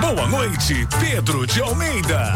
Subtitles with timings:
[0.00, 2.32] Boa noite, Pedro de Almeida.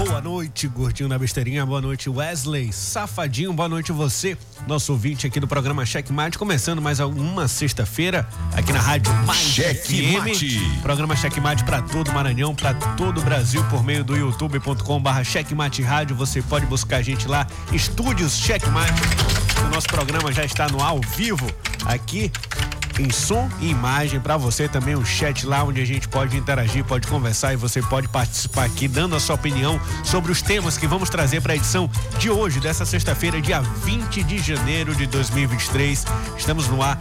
[0.47, 1.67] Boa noite, gordinho na besteirinha.
[1.67, 3.53] Boa noite, Wesley Safadinho.
[3.53, 6.39] Boa noite, você, nosso ouvinte aqui do programa Checkmate.
[6.39, 10.61] Começando mais uma sexta-feira aqui na Rádio Mais Checkmate.
[10.61, 10.83] FM.
[10.83, 15.83] Programa Checkmate para todo o Maranhão, para todo o Brasil, por meio do youtube.com/barra Checkmate
[15.83, 16.15] Rádio.
[16.15, 18.93] Você pode buscar a gente lá, Estúdios Checkmate.
[19.67, 21.47] O nosso programa já está no ao vivo
[21.85, 22.31] aqui
[22.99, 26.85] em som e imagem para você também um chat lá onde a gente pode interagir,
[26.85, 30.87] pode conversar e você pode participar aqui dando a sua opinião sobre os temas que
[30.87, 36.05] vamos trazer para a edição de hoje, dessa sexta-feira, dia 20 de janeiro de 2023.
[36.37, 36.99] Estamos no ar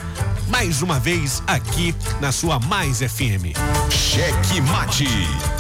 [0.48, 3.56] mais uma vez aqui na sua Mais FM.
[3.90, 5.55] Cheque Mate.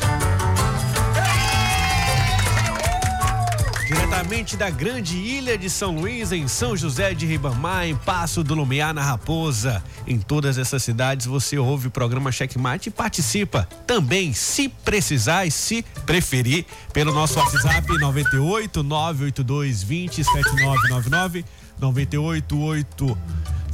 [4.16, 8.56] Diretamente da grande ilha de São Luís, em São José de Ribamar, em Passo do
[8.56, 9.84] Lumiar, na Raposa.
[10.08, 15.52] Em todas essas cidades você ouve o programa Checkmate e participa também, se precisar e
[15.52, 21.46] se preferir, pelo nosso WhatsApp 98 982 20 7999
[21.78, 23.18] 98 8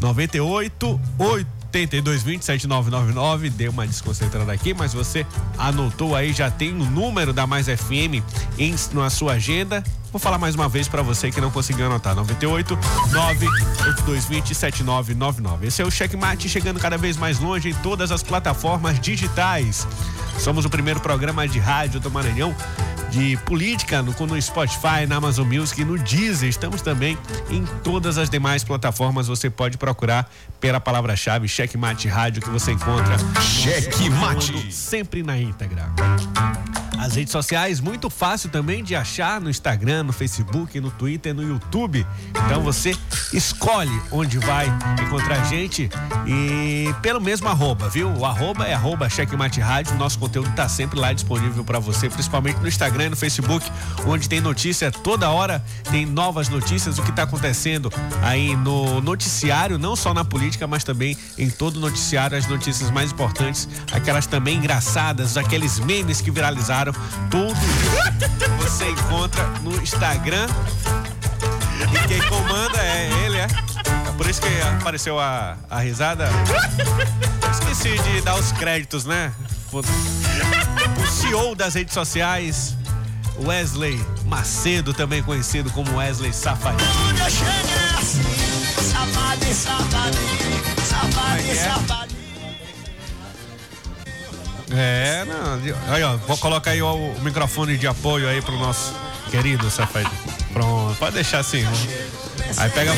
[0.02, 5.26] 98 8 82207999, deu uma desconcentrada aqui, mas você
[5.58, 8.22] anotou aí, já tem o número da Mais FM
[8.58, 9.84] em, na sua agenda.
[10.12, 12.14] Vou falar mais uma vez para você que não conseguiu anotar.
[12.14, 12.78] 98
[13.12, 15.68] 98220 7999.
[15.68, 19.88] Esse é o Checkmate chegando cada vez mais longe em todas as plataformas digitais.
[20.38, 22.54] Somos o primeiro programa de rádio do Maranhão
[23.10, 26.50] de política no, no Spotify, na Amazon Music, no Deezer.
[26.50, 27.18] Estamos também
[27.50, 29.28] em todas as demais plataformas.
[29.28, 30.30] Você pode procurar
[30.60, 33.18] pela palavra-chave Checkmate Rádio que você encontra.
[33.42, 34.74] Cheque Mate.
[34.74, 35.90] Sempre na íntegra.
[37.02, 41.44] As redes sociais, muito fácil também de achar no Instagram, no Facebook, no Twitter, no
[41.44, 42.06] YouTube.
[42.46, 42.96] Então você
[43.34, 44.68] escolhe onde vai
[45.02, 45.90] encontrar a gente
[46.26, 48.12] e pelo mesmo arroba, viu?
[48.18, 49.96] O arroba é arroba Checkmate Rádio.
[49.96, 53.70] Nosso conteúdo está sempre lá disponível para você, principalmente no Instagram e no Facebook,
[54.06, 57.92] onde tem notícia toda hora, tem novas notícias, o que está acontecendo
[58.22, 62.90] aí no noticiário, não só na política, mas também em todo o noticiário, as notícias
[62.92, 66.94] mais importantes, aquelas também engraçadas, aqueles memes que viralizaram,
[67.30, 67.60] tudo
[68.58, 69.91] você encontra no Instagram.
[71.94, 73.48] E quem comanda é ele, é?
[74.08, 74.48] É por isso que
[74.80, 76.30] apareceu a, a risada.
[77.52, 79.34] Esqueci de dar os créditos, né?
[79.74, 82.76] O CEO das redes sociais,
[83.40, 86.90] Wesley Macedo, também conhecido como Wesley Safadinho.
[94.74, 95.94] É, não.
[95.94, 98.94] Aí, ó, vou colocar aí o, o microfone de apoio aí pro nosso
[99.32, 100.12] querido Safadinho.
[100.52, 101.66] Pronto, pode deixar assim.
[102.58, 102.92] Aí pega.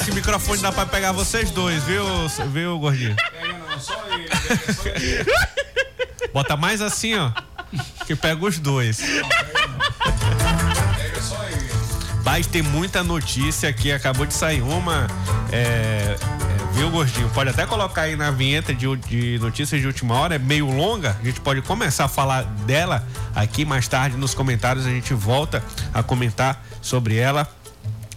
[0.00, 2.04] Esse microfone dá pra pegar vocês dois, viu,
[2.50, 3.14] viu, gordinho?
[6.32, 7.30] Bota mais assim, ó.
[8.06, 9.00] Que pega os dois.
[12.24, 13.92] Mas tem muita notícia aqui.
[13.92, 15.06] Acabou de sair uma.
[15.52, 16.16] É,
[16.72, 17.28] viu, Gordinho?
[17.30, 20.34] Pode até colocar aí na vinheta de, de notícias de última hora.
[20.34, 21.16] É meio longa.
[21.20, 24.86] A gente pode começar a falar dela aqui mais tarde nos comentários.
[24.86, 25.62] A gente volta
[25.92, 27.48] a comentar sobre ela.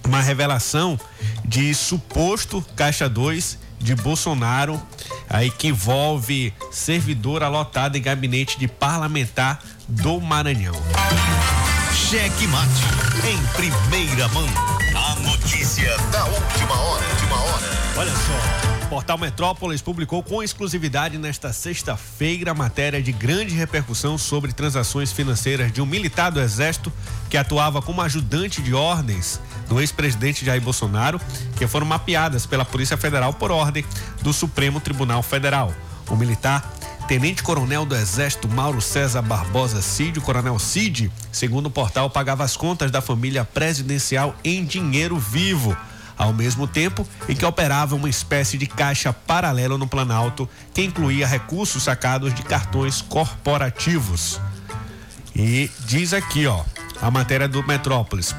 [0.05, 0.99] Uma revelação
[1.45, 4.81] de suposto Caixa 2 de Bolsonaro,
[5.29, 10.75] aí que envolve servidora lotada em gabinete de parlamentar do Maranhão.
[11.93, 12.83] Cheque Mate.
[13.27, 14.47] Em primeira mão.
[14.95, 17.22] A notícia da última hora.
[17.95, 24.51] Olha só, o Portal Metrópolis publicou com exclusividade nesta sexta-feira matéria de grande repercussão sobre
[24.51, 26.91] transações financeiras de um militar do Exército
[27.29, 31.21] que atuava como ajudante de ordens do ex-presidente Jair Bolsonaro,
[31.55, 33.85] que foram mapeadas pela Polícia Federal por ordem
[34.23, 35.71] do Supremo Tribunal Federal.
[36.09, 36.73] O militar
[37.07, 42.57] Tenente Coronel do Exército Mauro César Barbosa Cid, Coronel Cid, segundo o portal, pagava as
[42.57, 45.77] contas da família presidencial em dinheiro vivo,
[46.17, 51.27] ao mesmo tempo em que operava uma espécie de caixa paralelo no Planalto, que incluía
[51.27, 54.39] recursos sacados de cartões corporativos.
[55.35, 56.63] E diz aqui, ó,
[57.01, 58.35] a matéria do Metrópolis.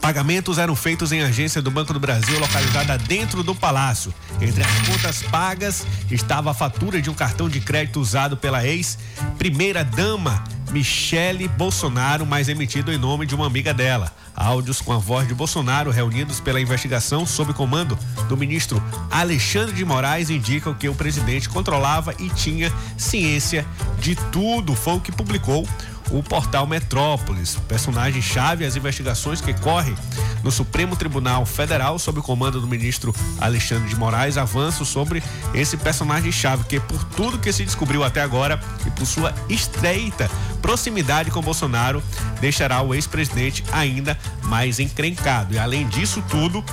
[0.00, 4.12] Pagamentos eram feitos em agência do Banco do Brasil, localizada dentro do palácio.
[4.40, 10.42] Entre as contas pagas estava a fatura de um cartão de crédito usado pela ex-primeira-dama
[10.70, 14.10] Michele Bolsonaro, mas emitido em nome de uma amiga dela.
[14.34, 17.98] Áudios com a voz de Bolsonaro reunidos pela investigação sob comando
[18.28, 23.66] do ministro Alexandre de Moraes indicam que o presidente controlava e tinha ciência
[23.98, 24.74] de tudo.
[24.74, 25.68] Foi o que publicou
[26.10, 29.94] o portal Metrópolis, personagem-chave as investigações que correm
[30.42, 35.22] no Supremo Tribunal Federal sob o comando do ministro Alexandre de Moraes, avanço sobre
[35.54, 40.30] esse personagem-chave que por tudo que se descobriu até agora e por sua estreita
[40.60, 42.02] proximidade com Bolsonaro,
[42.40, 45.54] deixará o ex-presidente ainda mais encrencado.
[45.54, 46.64] E além disso tudo,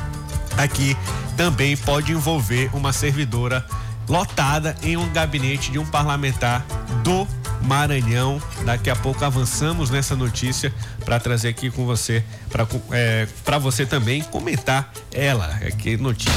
[0.58, 0.96] aqui
[1.36, 3.66] também pode envolver uma servidora
[4.08, 6.66] lotada em um gabinete de um parlamentar
[7.04, 7.28] do
[7.62, 8.42] Maranhão.
[8.66, 10.74] Daqui a pouco avançamos nessa notícia
[11.04, 13.28] para trazer aqui com você, para é,
[13.60, 15.58] você também comentar ela.
[15.62, 16.32] É que notícia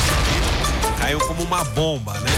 [1.01, 2.31] caiu como uma bomba, né?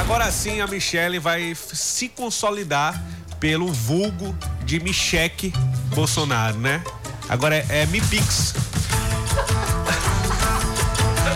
[0.00, 3.00] Agora sim a Michelle vai se consolidar
[3.38, 5.52] pelo vulgo de Micheque
[5.94, 6.82] Bolsonaro, né?
[7.28, 8.54] Agora é, é Mipix.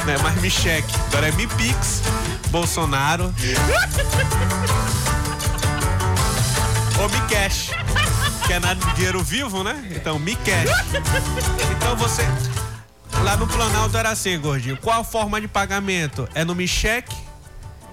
[0.05, 2.03] Não é mais Micheque, agora é Mipix
[2.51, 3.33] Bolsonaro.
[7.01, 7.71] Ou Me Cash.
[8.47, 9.83] Que é nada de dinheiro vivo, né?
[9.91, 10.71] Então, Me Cash.
[11.77, 12.23] Então você.
[13.23, 14.77] Lá no Planalto era assim, gordinho.
[14.77, 16.29] Qual a forma de pagamento?
[16.35, 17.15] É no Me Cheque?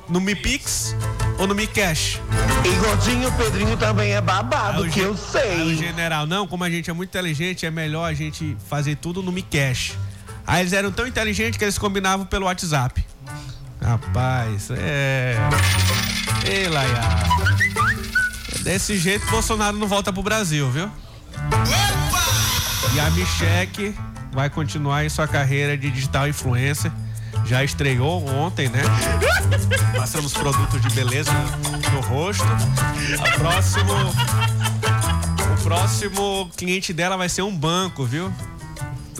[0.07, 0.95] No Me Pix?
[1.39, 2.19] Ou no Me Cash?
[2.63, 5.61] E gordinho, Pedrinho também é babado, que eu sei.
[5.63, 9.23] O general, não, como a gente é muito inteligente, é melhor a gente fazer tudo
[9.23, 9.93] no Me Cash.
[10.45, 13.03] Aí eles eram tão inteligentes que eles combinavam pelo WhatsApp.
[13.81, 15.37] Rapaz, é.
[16.47, 17.74] Ei, Laia.
[18.65, 20.89] Desse jeito, Bolsonaro não volta pro Brasil, viu?
[22.95, 23.93] E a Micheque
[24.31, 26.91] vai continuar em sua carreira de digital influencer.
[27.45, 28.81] Já estreou ontem, né?
[29.95, 31.31] Passando os produtos de beleza
[31.93, 32.43] no rosto.
[32.43, 33.93] O próximo,
[35.53, 38.33] o próximo cliente dela vai ser um banco, viu?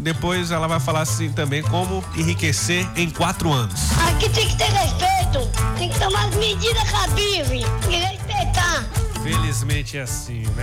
[0.02, 3.92] Depois ela vai falar assim também como enriquecer em quatro anos.
[4.10, 8.95] Aqui tem que ter respeito, tem que tomar as medidas cabíveis e respeitar.
[9.26, 10.62] Felizmente é assim, né?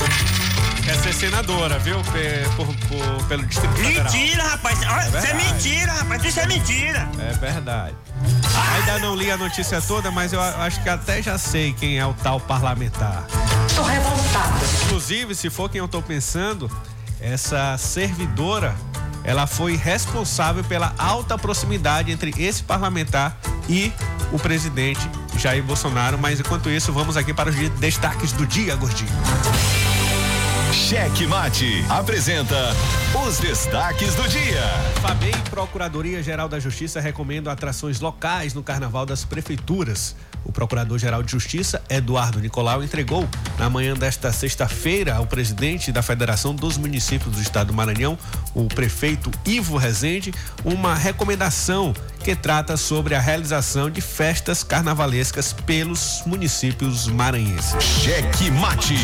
[0.84, 1.96] Quer ser senadora, viu?
[2.54, 4.04] Por, por, pelo Distrito Federal.
[4.04, 4.80] Mentira, rapaz.
[4.80, 6.24] É isso é mentira, rapaz.
[6.24, 7.08] Isso é mentira.
[7.18, 7.96] É verdade.
[8.76, 12.06] Ainda não li a notícia toda, mas eu acho que até já sei quem é
[12.06, 13.26] o tal parlamentar.
[13.66, 14.64] Estou revoltada.
[14.84, 16.70] Inclusive, se for quem eu estou pensando,
[17.20, 18.76] essa servidora,
[19.24, 23.36] ela foi responsável pela alta proximidade entre esse parlamentar
[23.68, 23.92] e
[24.30, 25.00] o presidente
[25.38, 26.18] Jair Bolsonaro.
[26.18, 29.10] Mas enquanto isso, vamos aqui para os destaques do dia, gordinho.
[30.72, 32.74] Cheque Mate apresenta
[33.26, 34.62] os destaques do dia.
[35.02, 40.16] Fabem Procuradoria-Geral da Justiça recomenda atrações locais no Carnaval das Prefeituras.
[40.44, 46.54] O Procurador-Geral de Justiça, Eduardo Nicolau, entregou na manhã desta sexta-feira ao presidente da Federação
[46.54, 48.18] dos Municípios do Estado do Maranhão,
[48.54, 50.32] o prefeito Ivo Rezende,
[50.64, 51.94] uma recomendação
[52.24, 57.82] que trata sobre a realização de festas carnavalescas pelos municípios maranhenses.
[57.82, 58.96] Cheque Mate.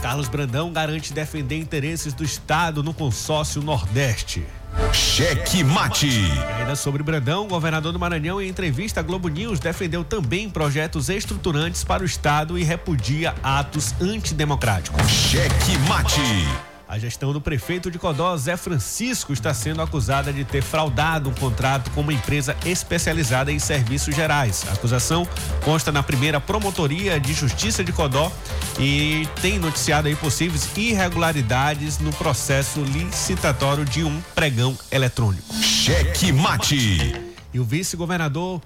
[0.00, 4.44] Carlos Brandão garante defender interesses do Estado no consórcio Nordeste.
[4.92, 6.06] Cheque Mate.
[6.06, 10.48] E ainda sobre Brandão, o governador do Maranhão, em entrevista à Globo News, defendeu também
[10.48, 15.06] projetos estruturantes para o Estado e repudia atos antidemocráticos.
[15.08, 16.69] Cheque Mate.
[16.90, 21.32] A gestão do prefeito de Codó, Zé Francisco, está sendo acusada de ter fraudado um
[21.32, 24.66] contrato com uma empresa especializada em serviços gerais.
[24.68, 25.24] A acusação
[25.64, 28.32] consta na primeira promotoria de justiça de Codó
[28.76, 35.54] e tem noticiado aí possíveis irregularidades no processo licitatório de um pregão eletrônico.
[35.62, 37.14] Cheque mate.
[37.54, 38.60] E o vice-governador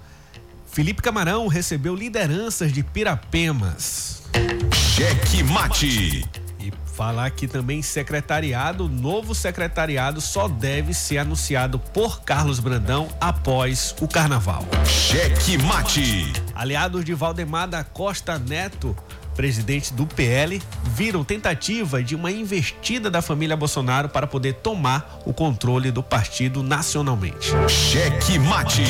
[0.65, 4.23] Felipe Camarão recebeu lideranças de Pirapemas.
[4.73, 6.27] Cheque mate.
[6.95, 14.07] Falar que também secretariado, novo secretariado só deve ser anunciado por Carlos Brandão após o
[14.07, 14.65] carnaval.
[14.85, 16.31] Cheque mate.
[16.55, 18.95] Aliados de Valdemar da Costa Neto
[19.35, 25.33] presidente do PL, viram tentativa de uma investida da família Bolsonaro para poder tomar o
[25.33, 27.51] controle do partido nacionalmente.
[27.67, 28.83] Cheque mate.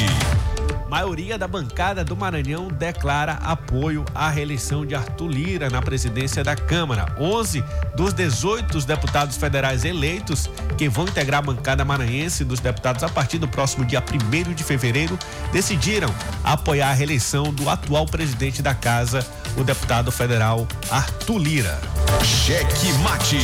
[0.90, 6.56] Maioria da bancada do Maranhão declara apoio à reeleição de Arthur Lira na presidência da
[6.56, 7.16] Câmara.
[7.20, 7.64] 11
[7.96, 13.40] dos 18 deputados federais eleitos que vão integrar a bancada maranhense dos deputados a partir
[13.40, 15.18] do próximo dia 1 de fevereiro
[15.52, 16.14] decidiram
[16.44, 19.26] apoiar a reeleição do atual presidente da casa,
[19.58, 21.80] o deputado federal Arthur Lira.
[22.24, 23.40] Cheque mate.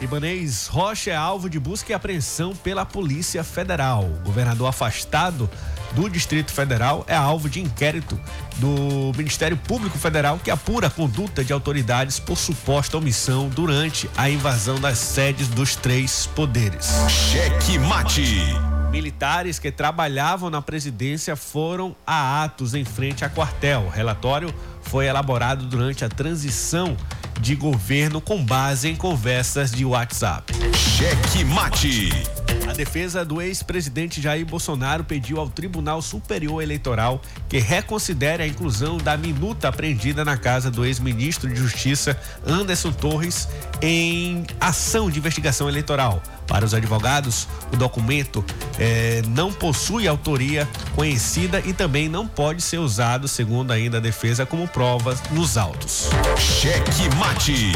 [0.00, 4.04] Ibanês Rocha é alvo de busca e apreensão pela Polícia Federal.
[4.04, 5.48] O governador afastado
[5.94, 8.18] do Distrito Federal é alvo de inquérito
[8.56, 14.28] do Ministério Público Federal que apura a conduta de autoridades por suposta omissão durante a
[14.28, 16.86] invasão das sedes dos três poderes.
[17.08, 18.54] Cheque mate.
[18.90, 23.86] Militares que trabalhavam na presidência foram a atos em frente a quartel.
[23.86, 26.96] O relatório foi elaborado durante a transição
[27.40, 30.52] de governo com base em conversas de WhatsApp.
[30.76, 32.43] Cheque mate.
[32.74, 38.98] A defesa do ex-presidente Jair Bolsonaro pediu ao Tribunal Superior Eleitoral que reconsidere a inclusão
[38.98, 43.48] da minuta apreendida na casa do ex-ministro de Justiça Anderson Torres
[43.80, 46.20] em ação de investigação eleitoral.
[46.48, 48.44] Para os advogados, o documento
[48.76, 54.44] eh, não possui autoria conhecida e também não pode ser usado, segundo ainda a defesa,
[54.44, 56.10] como prova nos autos.
[56.36, 57.72] Cheque mate.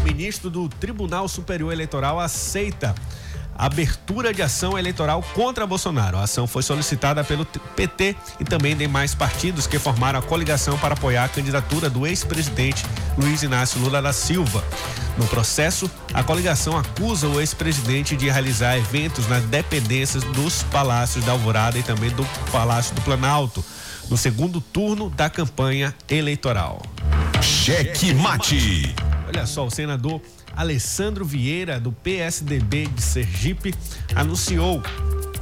[0.00, 2.96] O ministro do Tribunal Superior Eleitoral aceita
[3.56, 6.16] abertura de ação eleitoral contra Bolsonaro.
[6.16, 10.94] A ação foi solicitada pelo PT e também demais partidos que formaram a coligação para
[10.94, 12.84] apoiar a candidatura do ex-presidente
[13.16, 14.64] Luiz Inácio Lula da Silva.
[15.16, 21.32] No processo, a coligação acusa o ex-presidente de realizar eventos nas dependências dos palácios da
[21.32, 23.64] Alvorada e também do Palácio do Planalto,
[24.10, 26.82] no segundo turno da campanha eleitoral.
[27.40, 28.94] Cheque mate.
[29.28, 30.20] Olha só, o senador
[30.56, 33.74] Alessandro Vieira, do PSDB de Sergipe,
[34.14, 34.82] anunciou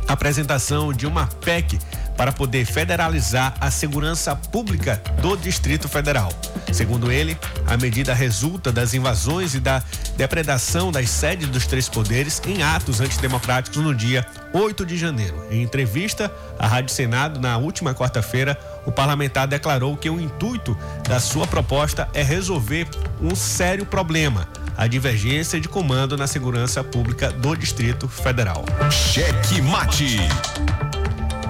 [0.08, 1.78] a apresentação de uma PEC
[2.16, 6.30] para poder federalizar a segurança pública do Distrito Federal.
[6.72, 9.82] Segundo ele, a medida resulta das invasões e da
[10.16, 15.42] depredação das sedes dos três poderes em atos antidemocráticos no dia 8 de janeiro.
[15.50, 20.76] Em entrevista à Rádio Senado na última quarta-feira, o parlamentar declarou que o intuito
[21.08, 22.86] da sua proposta é resolver
[23.20, 28.64] um sério problema a divergência de comando na segurança pública do Distrito Federal.
[28.90, 30.18] Cheque mate.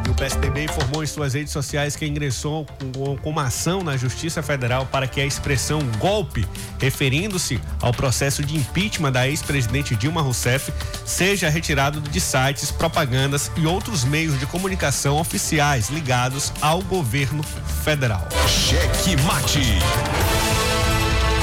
[0.06, 3.96] E o PSDB informou em suas redes sociais que ingressou com, com uma ação na
[3.96, 6.46] Justiça Federal para que a expressão golpe,
[6.80, 10.72] referindo-se ao processo de impeachment da ex-presidente Dilma Rousseff,
[11.04, 17.42] seja retirado de sites, propagandas e outros meios de comunicação oficiais ligados ao governo
[17.84, 18.26] federal.
[18.48, 19.60] Cheque mate.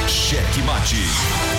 [0.08, 1.59] Cheque mate.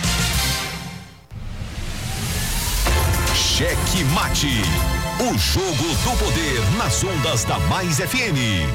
[3.61, 4.63] Cheque Mate.
[5.19, 8.65] O jogo do poder nas ondas da Mais FM.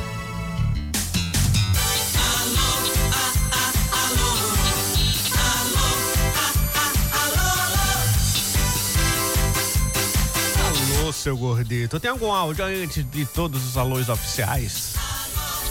[11.00, 11.98] Alô, seu gordito.
[11.98, 14.94] Tem algum áudio antes de todos os alôs oficiais?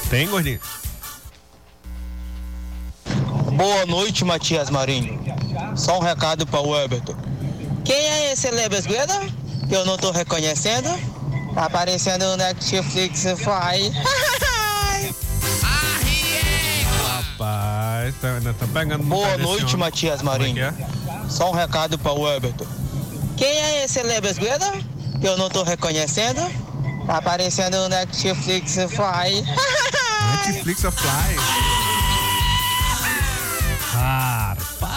[0.10, 0.60] Tem, gordinho?
[3.56, 5.18] Boa noite, Matias Marinho.
[5.74, 7.25] Só um recado para o Everton.
[7.86, 9.20] Quem é esse Lebes Gueda?
[9.70, 10.90] Que eu não tô reconhecendo.
[11.54, 13.92] Tá aparecendo no Netflix Fly.
[17.08, 18.28] Rapaz, tá,
[18.60, 19.78] tá pegando Boa noite.
[19.78, 20.54] Matias é Marinho.
[20.56, 20.74] que é?
[21.30, 22.66] Só um recado para o Everton.
[23.38, 24.72] Quem é esse Lebesgueda?
[25.20, 26.42] Que eu não tô reconhecendo.
[27.06, 29.46] Tá aparecendo no Netflix Fly.
[30.48, 31.36] Netflix Fly.
[33.94, 34.95] Rapaz.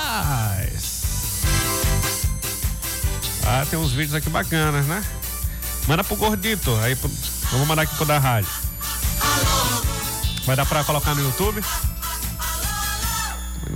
[3.51, 5.03] Ah, tem uns vídeos aqui bacanas, né?
[5.87, 6.75] Manda pro Gordito.
[6.83, 7.11] Aí pro-
[7.53, 8.51] eu vou mandar aqui pro da rádio.
[10.45, 11.63] Vai dar pra colocar no YouTube?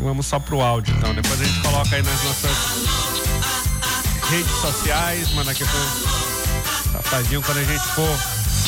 [0.03, 1.15] Vamos só pro áudio, então.
[1.15, 2.57] Depois a gente coloca aí nas nossas
[4.31, 5.31] redes sociais.
[5.33, 8.09] Manda aqui pro Safadinho quando a gente for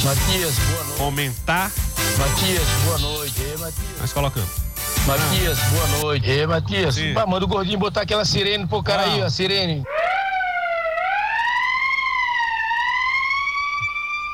[0.04, 0.98] Matias, boa noite.
[0.98, 1.70] comentar.
[2.18, 3.40] Matias, boa noite.
[3.40, 4.00] Ei, Matias.
[4.00, 4.48] Nós colocando.
[5.06, 6.30] Matias, boa noite.
[6.30, 6.94] Ei, Matias.
[6.94, 7.12] Sim.
[7.14, 9.26] Manda o gordinho botar aquela sirene pro cara aí, Ah.
[9.26, 9.82] a sirene.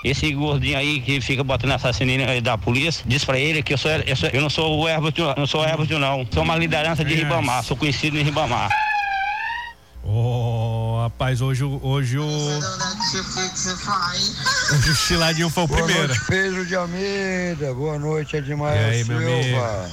[0.02, 3.78] Esse gordinho aí que fica botando essa sininha da polícia, diz pra ele que eu,
[3.78, 6.26] sou, eu, sou- eu não sou o Herbert, não sou o Herbert, não.
[6.32, 7.14] Sou uma liderança de.
[7.14, 8.70] Ribamar, sou conhecido em Ribamar.
[10.02, 12.24] Ô, rapaz, hoje, o- hoje o.
[14.72, 16.08] Hoje o Chiladinho foi o Boa primeiro.
[16.08, 17.74] noite, Pedro de Almeida.
[17.74, 19.90] Boa noite, Edmar E aí, meu Silva.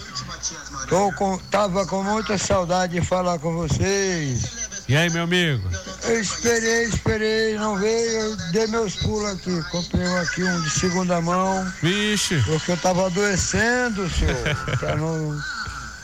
[0.88, 4.68] Tô com, tava com muita saudade de falar com vocês.
[4.88, 5.70] E aí, meu amigo?
[6.08, 8.12] Eu esperei, esperei, não veio.
[8.22, 9.62] Eu dei meus pulos aqui.
[9.72, 11.72] Comprei aqui, um de segunda mão.
[11.82, 12.42] Vixe.
[12.46, 14.36] Porque eu tava adoecendo, senhor.
[14.80, 15.38] pra não,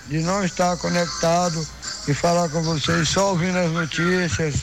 [0.08, 1.66] de não estar conectado
[2.08, 4.56] e falar com vocês, só ouvindo as notícias.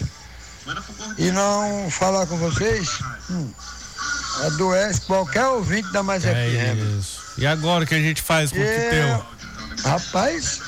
[1.17, 2.99] E não falar com vocês,
[3.31, 3.51] hum,
[4.45, 6.99] adoece qualquer ouvinte da Mais É FM.
[7.01, 7.21] isso.
[7.39, 9.91] E agora o que a gente faz com o que É, teu?
[9.91, 10.61] Rapaz,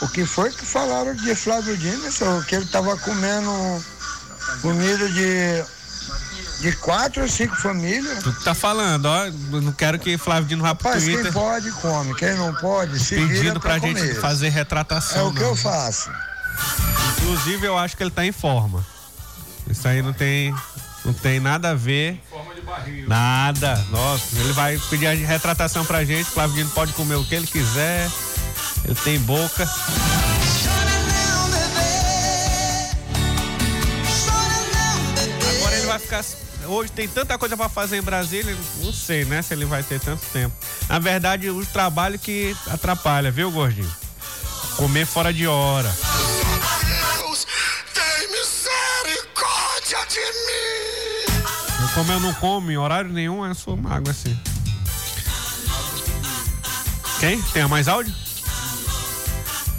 [0.00, 2.44] o que foi que falaram de Flávio Dino, senhor?
[2.46, 3.84] Que ele tava comendo
[4.60, 5.64] comida de,
[6.60, 8.22] de quatro ou cinco famílias.
[8.22, 9.30] Tu que tá falando, ó.
[9.60, 12.14] Não quero que Flávio Dino vá pro Rapaz, quem Twitter pode, come.
[12.14, 14.20] Quem não pode, se pedindo pra, pra gente comer.
[14.20, 15.28] fazer É retratação.
[15.28, 15.48] o que não.
[15.48, 16.10] eu faço.
[17.18, 18.84] Inclusive, eu acho que ele tá em forma.
[19.70, 20.54] Isso aí não tem,
[21.04, 22.20] não tem nada a ver.
[23.06, 23.76] Nada.
[23.90, 26.24] Nossa, ele vai pedir a retratação pra gente.
[26.30, 28.10] Flávio Dino pode comer o que ele quiser.
[28.84, 29.68] Ele tem boca.
[36.12, 36.68] Ficar.
[36.68, 39.40] Hoje tem tanta coisa pra fazer em Brasília, não sei, né?
[39.40, 40.54] Se ele vai ter tanto tempo.
[40.88, 43.90] Na verdade, o trabalho que atrapalha, viu, gordinho?
[44.76, 45.88] Comer fora de hora.
[47.18, 47.46] Deus,
[47.94, 51.42] tem misericórdia de mim.
[51.80, 54.38] Eu, como eu não como em horário nenhum, eu sou magro assim.
[57.18, 57.40] Quem?
[57.42, 58.14] Tem mais áudio?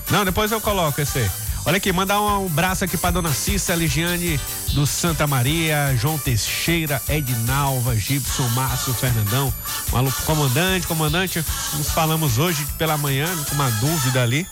[0.10, 1.43] Não, depois eu coloco esse aí.
[1.66, 4.38] Olha aqui, mandar um abraço aqui pra dona Cissa Ligiane
[4.74, 9.54] do Santa Maria, João Teixeira, Ednalva, Gibson, Márcio, Fernandão.
[9.94, 11.44] Alô pro comandante, comandante,
[11.78, 14.46] nos falamos hoje pela manhã, com uma dúvida ali.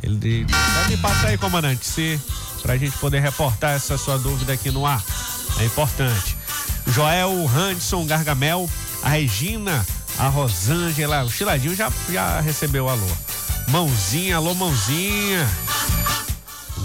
[0.00, 0.46] Ele
[0.88, 2.20] me passar aí, comandante, se
[2.62, 5.02] pra gente poder reportar essa sua dúvida aqui no ar.
[5.58, 6.36] É importante.
[6.86, 8.70] Joel Hanson Gargamel,
[9.02, 9.84] a Regina,
[10.16, 13.08] a Rosângela, o Chiladinho já, já recebeu alô.
[13.68, 15.48] Mãozinha, alô, mãozinha.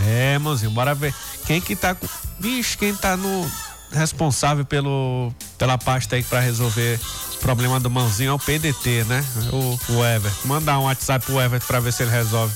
[0.06, 1.14] É, mãozinho, bora ver.
[1.46, 2.08] Quem que tá com.
[2.40, 3.50] Bicho, quem tá no.
[3.94, 6.98] Responsável pelo, pela pasta aí pra resolver
[7.34, 9.24] o problema do mãozinho é o PDT, né?
[9.52, 10.48] O, o Everton.
[10.48, 12.54] Mandar um WhatsApp pro Everton pra ver se ele resolve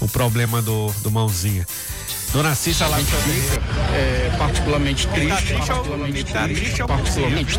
[0.00, 1.66] o problema do, do mãozinha.
[2.32, 3.62] Dona Cissa lá terreiro.
[3.92, 5.36] É particularmente Tá triste.
[5.46, 6.60] triste, particularmente tá triste.
[6.62, 7.58] triste é o particularmente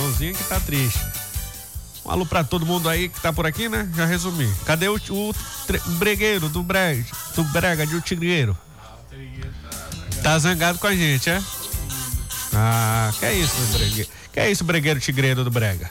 [0.00, 1.00] Mãozinha que tá triste.
[2.04, 3.88] Um alô pra todo mundo aí que tá por aqui, né?
[3.94, 4.52] Já resumi.
[4.66, 5.34] Cadê o, o
[5.98, 8.56] bregueiro do Brega, do Brega de o Tigreiro?
[10.22, 11.42] Tá zangado com a gente, é?
[12.54, 14.10] Ah, que é isso, bregueiro?
[14.32, 15.90] Que é isso, bregueiro tigreiro do Brega?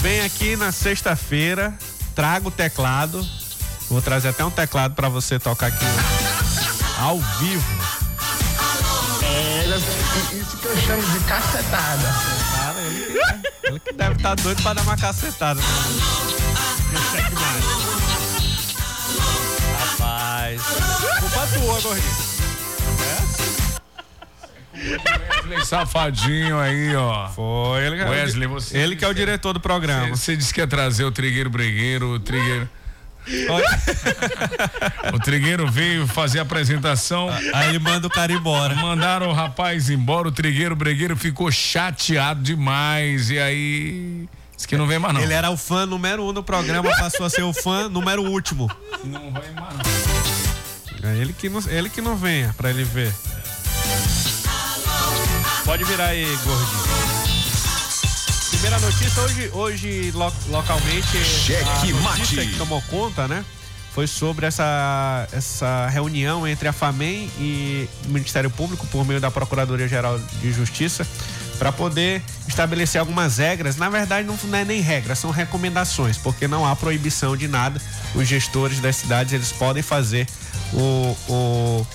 [0.00, 1.74] Vem aqui na sexta-feira,
[2.14, 3.26] traga o teclado.
[3.88, 5.84] Vou trazer até um teclado pra você tocar aqui
[6.98, 7.64] ao vivo.
[9.22, 9.64] É,
[10.36, 12.39] isso que eu chamo de cacetada.
[12.80, 13.14] Ele
[13.60, 15.60] que, ele que deve estar doido pra dar uma cacetada.
[19.78, 20.60] Rapaz.
[21.20, 22.30] Culpa tua, gordinho.
[24.74, 27.28] Wesley Safadinho aí, ó.
[27.28, 30.08] Foi ele, que- Wesley, você ele que é o diretor do programa.
[30.08, 32.68] Você disse que ia trazer o Trigueiro Bregueiro, o Trigueiro.
[35.12, 37.28] O Trigueiro veio fazer a apresentação.
[37.54, 38.74] Aí manda o cara embora.
[38.74, 43.30] Mandaram o rapaz embora, o Trigueiro Bregueiro ficou chateado demais.
[43.30, 44.28] E aí.
[44.54, 45.22] Disse que não vem mais, não.
[45.22, 48.70] Ele era o fã número um do programa, passou a ser o fã número último.
[49.04, 49.74] Não vai mais,
[51.02, 51.10] não.
[51.10, 53.12] É ele que não, ele que não venha pra ele ver.
[55.64, 57.09] Pode virar aí, gordinho.
[58.60, 61.24] Primeira notícia hoje, hoje lo, localmente.
[61.24, 62.50] Cheque a notícia mate.
[62.50, 63.42] que tomou conta, né?
[63.94, 69.30] Foi sobre essa, essa reunião entre a FAMEM e o Ministério Público por meio da
[69.30, 71.06] Procuradoria-Geral de Justiça
[71.58, 73.76] para poder estabelecer algumas regras.
[73.76, 77.80] Na verdade, não é nem regras, são recomendações, porque não há proibição de nada.
[78.14, 80.26] Os gestores das cidades eles podem fazer
[80.74, 81.86] o, o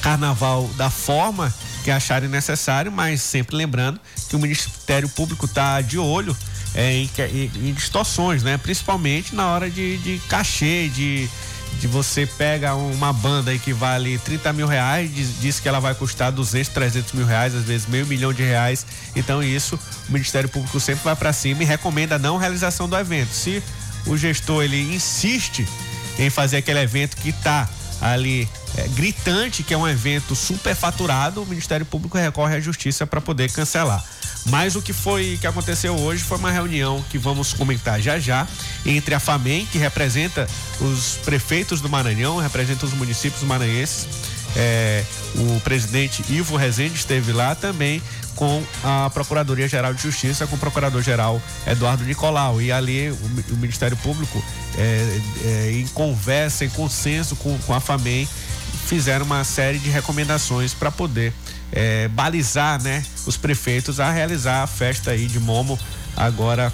[0.00, 5.98] carnaval da forma que acharem necessário, mas sempre lembrando que o Ministério Público está de
[5.98, 6.36] olho
[6.74, 8.56] é, em, em, em, distorções, né?
[8.56, 11.28] Principalmente na hora de, de cachê, de,
[11.78, 15.80] de você pega uma banda aí que vale 30 mil reais, diz, diz, que ela
[15.80, 18.86] vai custar 200, 300 mil reais, às vezes meio milhão de reais.
[19.14, 22.96] Então isso o Ministério Público sempre vai para cima e recomenda a não realização do
[22.96, 23.32] evento.
[23.32, 23.62] Se
[24.06, 25.66] o gestor ele insiste
[26.18, 27.68] em fazer aquele evento que está
[28.00, 33.20] ali é, gritante que é um evento superfaturado, o Ministério Público recorre à justiça para
[33.20, 34.04] poder cancelar.
[34.46, 38.46] Mas o que foi que aconteceu hoje foi uma reunião que vamos comentar já já
[38.84, 40.48] entre a FAMEM, que representa
[40.80, 44.08] os prefeitos do Maranhão, representa os municípios maranhenses.
[44.54, 45.04] É,
[45.36, 48.02] o presidente Ivo Rezende esteve lá também
[48.34, 52.60] com a Procuradoria Geral de Justiça, com o Procurador-Geral Eduardo Nicolau.
[52.60, 53.14] E ali o,
[53.52, 54.42] o Ministério Público,
[54.76, 58.28] é, é, em conversa, em consenso com, com a FAMEM,
[58.86, 61.32] fizeram uma série de recomendações para poder
[61.72, 65.78] é, balizar né, os prefeitos a realizar a festa aí de Momo
[66.16, 66.72] agora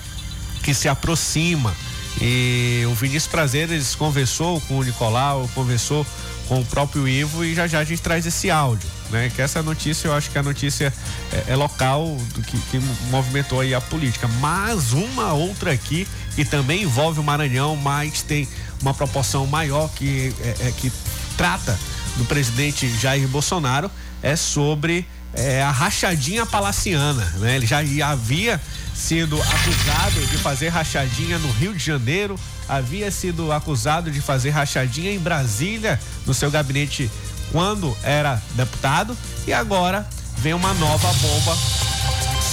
[0.63, 1.75] que se aproxima.
[2.21, 6.05] E o Vinícius Prazeres conversou com o Nicolau, conversou
[6.49, 9.31] com o próprio Ivo e já já a gente traz esse áudio, né?
[9.35, 10.93] Que essa notícia, eu acho que a notícia
[11.31, 14.27] é, é local do que, que, movimentou aí a política.
[14.41, 18.49] Mas uma outra aqui que também envolve o Maranhão, mas tem
[18.81, 20.91] uma proporção maior que, é, é, que
[21.37, 21.79] trata
[22.19, 23.91] do presidente Jair Bolsonaro
[24.23, 27.57] é sobre é, a rachadinha palaciana, né?
[27.57, 27.79] Ele já
[28.11, 28.61] havia
[28.95, 35.13] sido acusado de fazer rachadinha no Rio de Janeiro, havia sido acusado de fazer rachadinha
[35.13, 37.11] em Brasília, no seu gabinete
[37.53, 40.07] quando era deputado, e agora
[40.39, 41.57] vem uma nova bomba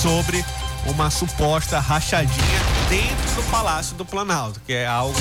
[0.02, 0.46] sobre
[0.86, 5.18] uma suposta rachadinha dentro do Palácio do Planalto, que é algo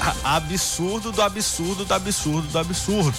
[0.24, 3.14] absurdo do absurdo do absurdo do absurdo.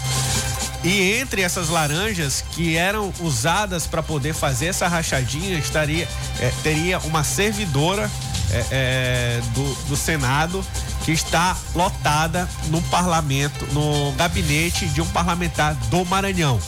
[0.84, 6.08] E entre essas laranjas que eram usadas para poder fazer essa rachadinha, estaria,
[6.40, 8.10] é, teria uma servidora
[8.52, 10.66] é, é, do, do Senado
[11.06, 16.60] que está lotada no parlamento, no gabinete de um parlamentar do Maranhão.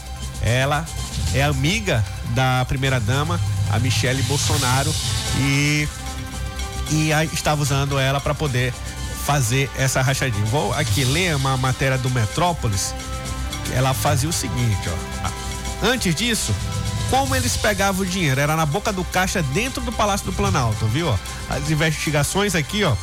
[0.41, 0.86] Ela
[1.34, 2.04] é amiga
[2.36, 3.39] da primeira dama,
[3.71, 4.93] a Michele Bolsonaro,
[5.39, 5.88] e,
[6.91, 8.73] e estava usando ela para poder
[9.25, 10.45] fazer essa rachadinha.
[10.45, 12.93] Vou aqui ler uma matéria do Metrópolis
[13.71, 15.86] ela fazia o seguinte, ó.
[15.86, 16.53] Antes disso,
[17.09, 18.39] como eles pegavam o dinheiro?
[18.39, 21.13] Era na boca do caixa dentro do Palácio do Planalto, viu?
[21.49, 22.95] As investigações aqui, ó,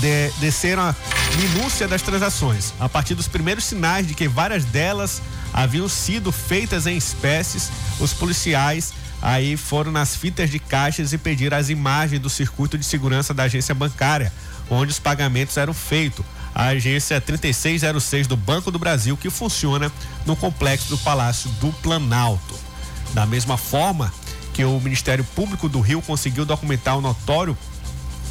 [0.00, 0.94] de, desceram a
[1.36, 2.72] minúcia das transações.
[2.78, 8.12] A partir dos primeiros sinais de que várias delas haviam sido feitas em espécies, os
[8.12, 13.32] policiais aí foram nas fitas de caixas e pediram as imagens do circuito de segurança
[13.32, 14.32] da agência bancária,
[14.74, 19.90] onde os pagamentos eram feitos a agência 3606 do Banco do Brasil, que funciona
[20.26, 22.54] no complexo do Palácio do Planalto.
[23.14, 24.12] Da mesma forma
[24.52, 27.56] que o Ministério Público do Rio conseguiu documentar o notório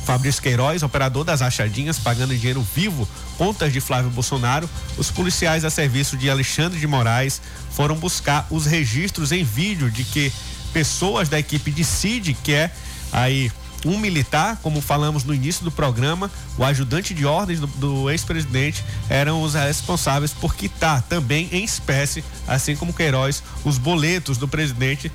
[0.05, 5.69] Fabrício Queiroz, operador das achadinhas, pagando dinheiro vivo contas de Flávio Bolsonaro, os policiais a
[5.69, 10.31] serviço de Alexandre de Moraes foram buscar os registros em vídeo de que
[10.73, 12.71] pessoas da equipe de CID, que é
[13.11, 13.51] aí
[13.85, 18.83] um militar, como falamos no início do programa, o ajudante de ordens do, do ex-presidente
[19.09, 25.11] eram os responsáveis por quitar também em espécie, assim como Queiroz, os boletos do presidente,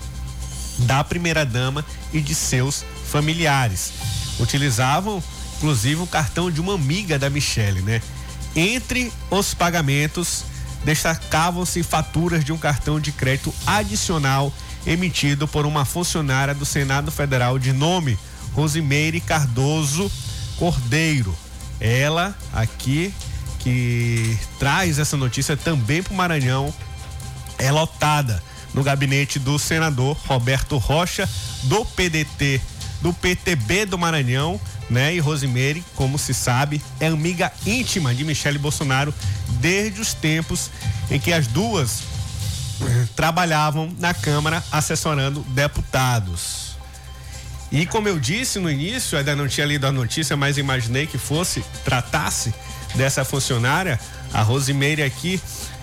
[0.81, 3.93] da primeira-dama e de seus familiares.
[4.39, 5.23] Utilizavam,
[5.57, 8.03] inclusive, o cartão de uma amiga da Michelle, né?
[8.55, 10.45] Entre os pagamentos,
[10.85, 14.53] destacavam-se faturas de um cartão de crédito adicional
[14.87, 18.17] emitido por uma funcionária do Senado Federal de nome
[18.57, 20.11] Rosimeire Cardoso
[20.59, 21.37] Cordeiro.
[21.79, 23.13] Ela aqui
[23.59, 26.75] que traz essa notícia também para o Maranhão
[27.59, 28.43] é lotada
[28.73, 31.29] no gabinete do senador Roberto Rocha
[31.65, 32.61] do PDT
[33.01, 35.15] do PTB do Maranhão, né?
[35.15, 39.13] E Rosimeire, como se sabe, é amiga íntima de Michele Bolsonaro
[39.61, 40.71] desde os tempos
[41.11, 42.03] em que as duas
[42.81, 46.66] eh, trabalhavam na Câmara assessorando deputados.
[47.71, 51.19] E como eu disse no início, ainda não tinha lido a notícia, mas imaginei que
[51.19, 52.55] fosse, tratasse
[52.95, 53.99] dessa funcionária,
[54.33, 55.41] a Rosimeire aqui,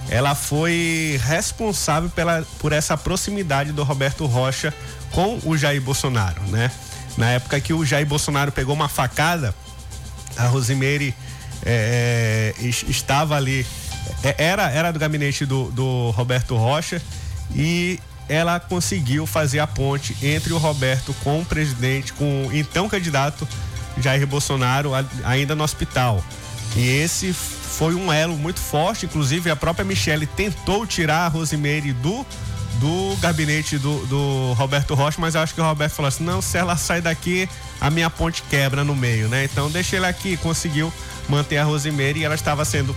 [0.10, 4.74] ela foi responsável pela, por essa proximidade do Roberto Rocha
[5.12, 6.72] com o Jair Bolsonaro, né?
[7.18, 9.54] Na época que o Jair Bolsonaro pegou uma facada,
[10.36, 11.14] a Rosemary
[11.66, 13.66] é, estava ali,
[14.24, 17.02] é, era, era do gabinete do, do Roberto Rocha
[17.56, 22.88] e ela conseguiu fazer a ponte entre o Roberto com o presidente, com o então
[22.88, 23.48] candidato
[23.98, 24.92] Jair Bolsonaro,
[25.24, 26.24] ainda no hospital.
[26.76, 31.94] E esse foi um elo muito forte, inclusive a própria Michelle tentou tirar a Rosemary
[31.94, 32.26] do
[32.80, 36.42] do gabinete do, do Roberto Rocha, mas eu acho que o Roberto falou assim: não,
[36.42, 37.48] se ela sai daqui,
[37.80, 39.44] a minha ponte quebra no meio, né?
[39.46, 40.92] Então deixa ele aqui, conseguiu
[41.30, 42.96] manter a Rosemary e ela estava sendo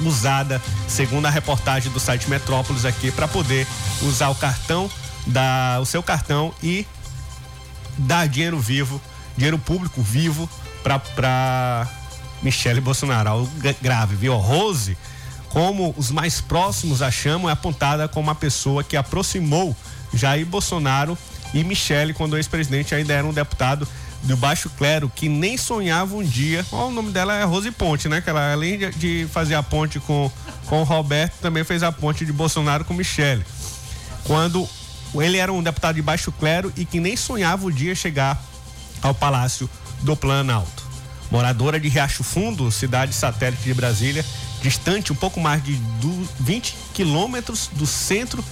[0.00, 3.66] usada, segundo a reportagem do site Metrópolis aqui, para poder
[4.02, 4.90] usar o cartão,
[5.26, 6.86] da, o seu cartão e
[7.98, 9.00] dar dinheiro vivo,
[9.36, 10.48] dinheiro público vivo
[10.82, 11.88] para
[12.42, 13.28] Michele Bolsonaro.
[13.28, 14.36] Algo grave, viu?
[14.36, 14.96] Rose,
[15.48, 19.74] como os mais próximos a chamam, é apontada como uma pessoa que aproximou
[20.12, 21.16] Jair Bolsonaro
[21.54, 23.86] e Michele quando o ex-presidente ainda era um deputado
[24.26, 26.66] do baixo clero que nem sonhava um dia.
[26.72, 28.20] Ó, o nome dela é Rose Ponte, né?
[28.20, 30.30] Que ela, além de fazer a ponte com,
[30.66, 33.44] com o Roberto, também fez a ponte de Bolsonaro com Michele.
[34.24, 34.68] Quando
[35.14, 38.42] ele era um deputado de baixo clero e que nem sonhava o dia chegar
[39.00, 39.70] ao Palácio
[40.02, 40.84] do Planalto.
[41.30, 44.24] Moradora de Riacho Fundo, cidade satélite de Brasília,
[44.62, 45.80] distante um pouco mais de
[46.40, 48.44] 20 quilômetros do centro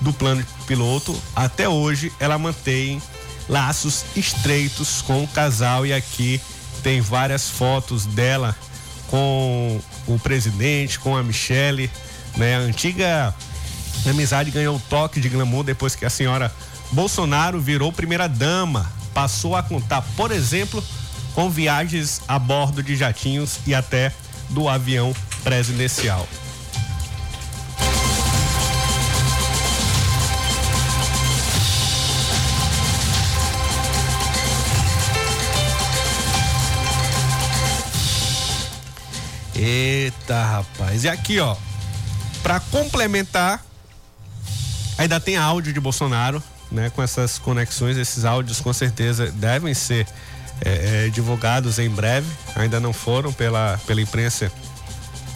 [0.00, 3.00] do plano piloto, até hoje ela mantém
[3.48, 6.40] laços estreitos com o casal e aqui
[6.82, 8.56] tem várias fotos dela
[9.08, 11.90] com o presidente, com a Michele,
[12.36, 12.56] né?
[12.56, 13.34] A antiga
[14.06, 16.52] amizade ganhou toque de glamour depois que a senhora
[16.92, 20.82] Bolsonaro virou primeira dama, passou a contar, por exemplo,
[21.34, 24.12] com viagens a bordo de jatinhos e até
[24.50, 26.26] do avião presidencial.
[39.54, 41.04] Eita, rapaz.
[41.04, 41.56] E aqui, ó,
[42.42, 43.64] para complementar,
[44.98, 46.90] ainda tem áudio de Bolsonaro, né?
[46.90, 50.06] Com essas conexões, esses áudios com certeza devem ser
[50.60, 52.26] é, é, divulgados em breve.
[52.56, 54.50] Ainda não foram pela, pela imprensa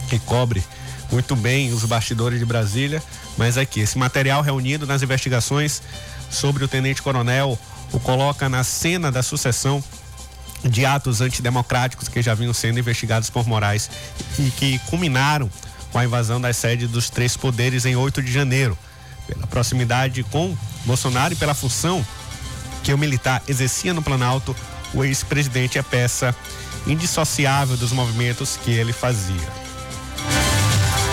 [0.09, 0.63] que cobre
[1.11, 3.01] muito bem os bastidores de Brasília,
[3.37, 5.81] mas aqui esse material reunido nas investigações
[6.29, 7.57] sobre o tenente coronel
[7.91, 9.83] o coloca na cena da sucessão
[10.63, 13.89] de atos antidemocráticos que já vinham sendo investigados por Moraes
[14.37, 15.49] e que culminaram
[15.91, 18.77] com a invasão das sedes dos três poderes em 8 de janeiro.
[19.27, 22.05] Pela proximidade com Bolsonaro e pela função
[22.83, 24.55] que o militar exercia no Planalto,
[24.93, 26.35] o ex-presidente é peça
[26.87, 29.47] indissociável dos movimentos que ele fazia.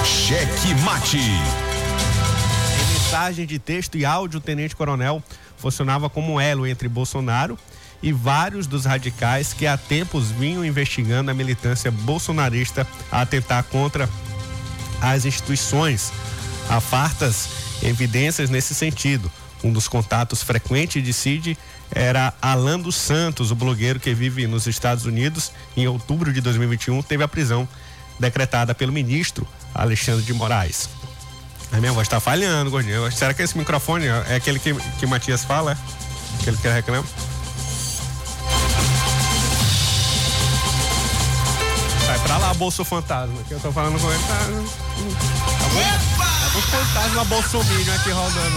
[0.05, 1.19] Cheque mate.
[1.19, 5.23] Em mensagem de texto e áudio, o tenente-coronel
[5.57, 7.59] funcionava como elo entre Bolsonaro
[8.07, 14.09] e vários dos radicais que há tempos vinham investigando a militância bolsonarista a atentar contra
[15.01, 16.13] as instituições.
[16.71, 17.49] Há fartas
[17.83, 19.29] evidências nesse sentido.
[19.65, 21.59] Um dos contatos frequentes de Cid
[21.91, 25.51] era Alan dos Santos, o blogueiro que vive nos Estados Unidos.
[25.77, 27.69] Em outubro de 2021, teve a prisão
[28.21, 30.89] decretada pelo ministro Alexandre de Moraes.
[31.73, 33.11] A minha voz está falhando, gordinho.
[33.11, 35.77] Será que esse microfone é aquele que, que Matias fala?
[36.41, 37.05] Aquele que reclama?
[42.57, 44.23] Bolso fantasma, que eu tô falando com ele.
[44.25, 44.39] Tá,
[46.19, 48.57] tá, tá um fantasma bolsominion aqui rodando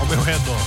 [0.00, 0.60] ao meu redor.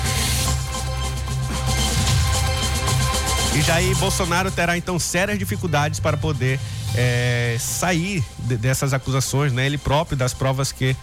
[3.55, 6.59] E Jair Bolsonaro terá então sérias dificuldades para poder
[6.95, 9.65] é, sair de, dessas acusações, né?
[9.65, 10.95] Ele próprio das provas que,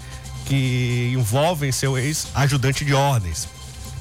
[0.46, 3.46] que envolvem seu ex-ajudante de ordens.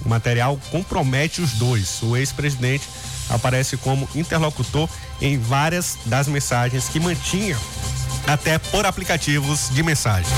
[0.04, 2.02] O material compromete os dois.
[2.02, 2.88] O ex-presidente
[3.30, 4.90] aparece como interlocutor
[5.22, 7.58] em várias das mensagens que mantinha
[8.28, 10.32] até por aplicativos de mensagem.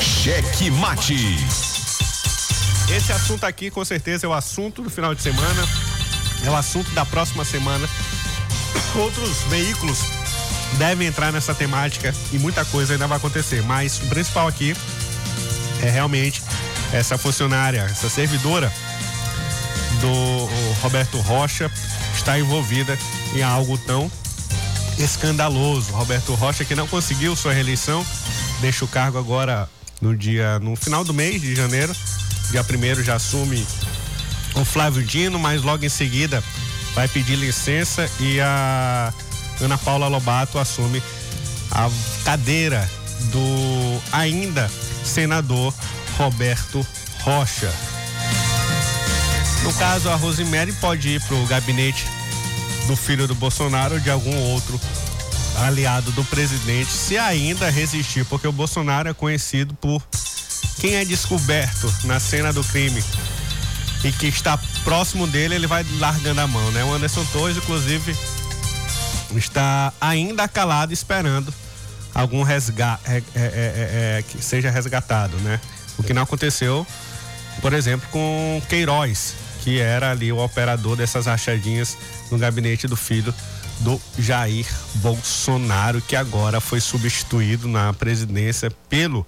[0.00, 1.16] Cheque mate.
[2.90, 5.66] Esse assunto aqui, com certeza, é o assunto do final de semana,
[6.44, 7.88] é o assunto da próxima semana.
[8.94, 9.98] Outros veículos
[10.78, 14.76] devem entrar nessa temática e muita coisa ainda vai acontecer, mas o principal aqui
[15.82, 16.42] é realmente
[16.92, 18.72] essa funcionária, essa servidora
[20.02, 21.70] do Roberto Rocha
[22.14, 22.98] está envolvida
[23.34, 24.12] em algo tão
[24.98, 25.92] escandaloso.
[25.92, 28.04] Roberto Rocha que não conseguiu sua reeleição,
[28.60, 29.66] deixa o cargo agora
[30.02, 31.94] no dia no final do mês de janeiro
[32.52, 33.66] dia primeiro já assume
[34.54, 36.44] o Flávio Dino, mas logo em seguida
[36.94, 39.10] vai pedir licença e a
[39.58, 41.02] Ana Paula Lobato assume
[41.70, 41.88] a
[42.26, 42.86] cadeira
[43.30, 44.70] do ainda
[45.02, 45.72] senador
[46.18, 46.86] Roberto
[47.20, 47.72] Rocha.
[49.62, 52.06] No caso, a Rosemary pode ir para o gabinete
[52.86, 54.80] do filho do Bolsonaro ou de algum outro
[55.58, 60.02] aliado do presidente, se ainda resistir, porque o Bolsonaro é conhecido por
[60.80, 63.02] quem é descoberto na cena do crime
[64.04, 66.82] e que está próximo dele, ele vai largando a mão, né?
[66.84, 68.16] O Anderson Torres, inclusive,
[69.36, 71.54] está ainda calado esperando
[72.14, 75.60] algum resgate é, é, é, é, que seja resgatado, né?
[75.96, 76.86] O que não aconteceu,
[77.60, 81.96] por exemplo, com Queiroz, que era ali o operador dessas rachadinhas
[82.30, 83.32] no gabinete do filho
[83.80, 89.26] do Jair Bolsonaro, que agora foi substituído na presidência pelo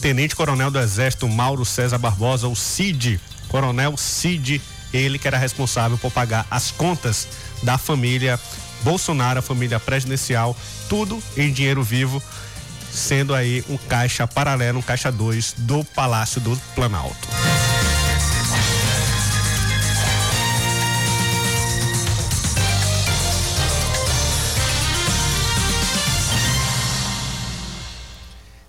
[0.00, 4.60] Tenente Coronel do Exército Mauro César Barbosa, o CID, Coronel Cid,
[4.92, 7.28] ele que era responsável por pagar as contas
[7.62, 8.38] da família
[8.82, 10.56] Bolsonaro, a família presidencial,
[10.88, 12.22] tudo em dinheiro vivo,
[12.92, 17.53] sendo aí um caixa paralelo, um caixa 2 do Palácio do Planalto.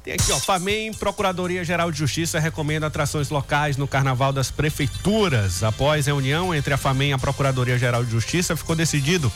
[0.06, 5.63] Tem aqui, ó, FAMEM, Procuradoria-Geral de Justiça recomenda atrações locais no Carnaval das Prefeituras.
[5.63, 9.32] Após reunião entre a FAMEM e a Procuradoria-Geral de Justiça, ficou decidido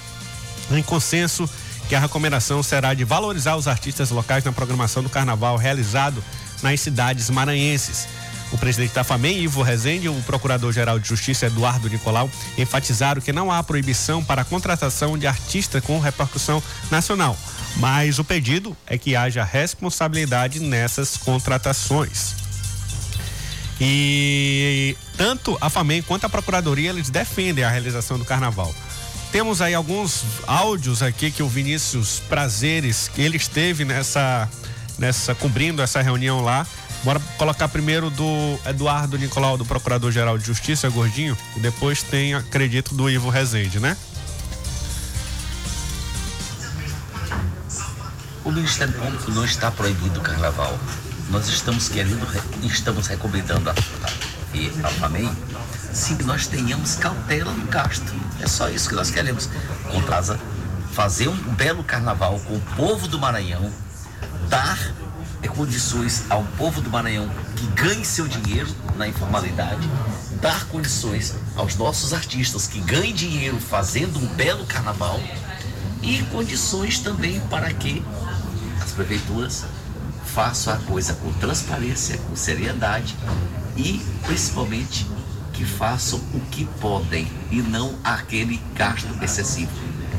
[0.70, 1.50] em consenso
[1.88, 6.24] que a recomendação será de valorizar os artistas locais na programação do Carnaval realizado
[6.62, 8.08] nas cidades maranhenses.
[8.52, 12.30] O presidente da FAMEM, Ivo Rezende, e o procurador-geral de Justiça, Eduardo Nicolau,
[12.60, 17.36] enfatizaram que não há proibição para a contratação de artista com repercussão nacional
[17.78, 22.36] mas o pedido é que haja responsabilidade nessas contratações.
[23.82, 28.74] E tanto a FAMEM quanto a Procuradoria eles defendem a realização do carnaval.
[29.32, 34.50] Temos aí alguns áudios aqui que o Vinícius Prazeres, que ele esteve nessa,
[34.98, 36.66] nessa cobrindo essa reunião lá.
[37.04, 42.94] Bora colocar primeiro do Eduardo Nicolau, do Procurador-Geral de Justiça, Gordinho, e depois tem, acredito,
[42.94, 43.96] do Ivo Rezende, né?
[48.50, 50.76] O Ministério Público não está proibindo o carnaval.
[51.30, 52.28] Nós estamos querendo,
[52.64, 55.30] estamos recomendando a, a, a FAMEI,
[55.94, 58.12] sim, que nós tenhamos cautela no gasto.
[58.42, 59.48] É só isso que nós queremos.
[59.92, 60.40] Contrasa,
[60.94, 63.72] fazer um belo carnaval com o povo do Maranhão,
[64.50, 64.80] dar
[65.56, 69.88] condições ao povo do Maranhão que ganhe seu dinheiro na informalidade,
[70.42, 75.20] dar condições aos nossos artistas que ganhem dinheiro fazendo um belo carnaval
[76.02, 78.04] e condições também para que
[79.00, 79.64] prefeituras
[80.26, 83.16] façam a coisa com transparência, com seriedade
[83.78, 85.08] e principalmente
[85.54, 89.72] que façam o que podem e não aquele gasto excessivo.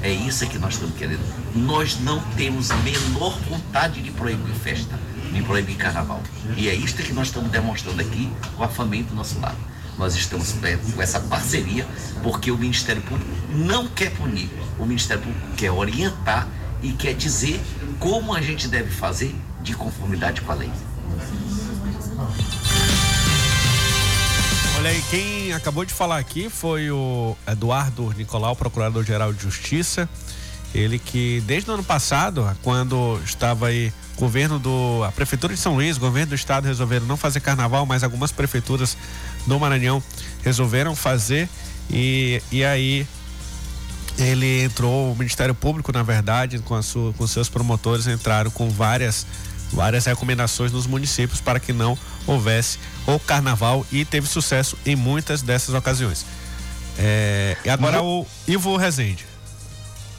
[0.03, 1.21] É isso que nós estamos querendo.
[1.55, 4.99] Nós não temos menor vontade de proibir festa,
[5.31, 6.23] de proibir carnaval.
[6.57, 9.59] E é isto que nós estamos demonstrando aqui com a família do nosso lado.
[9.99, 10.55] Nós estamos
[10.95, 11.87] com essa parceria
[12.23, 16.49] porque o Ministério Público não quer punir, o Ministério Público quer orientar
[16.83, 17.61] e quer dizer
[17.99, 20.71] como a gente deve fazer de conformidade com a lei.
[24.79, 30.09] Olha aí, quem acabou de falar aqui foi o Eduardo Nicolau, Procurador-Geral de Justiça.
[30.75, 35.75] Ele que desde o ano passado, quando estava aí governo do a prefeitura de São
[35.75, 38.97] Luís, governo do estado resolveram não fazer carnaval, mas algumas prefeituras
[39.47, 40.03] do Maranhão
[40.43, 41.49] resolveram fazer
[41.91, 43.07] e, e aí
[44.23, 48.69] ele entrou, o Ministério Público, na verdade, com, a sua, com seus promotores, entraram com
[48.69, 49.27] várias,
[49.73, 55.43] várias recomendações nos municípios para que não houvesse o carnaval e teve sucesso em muitas
[55.43, 56.25] dessas ocasiões.
[56.99, 59.27] É, e agora o Ivo Rezende.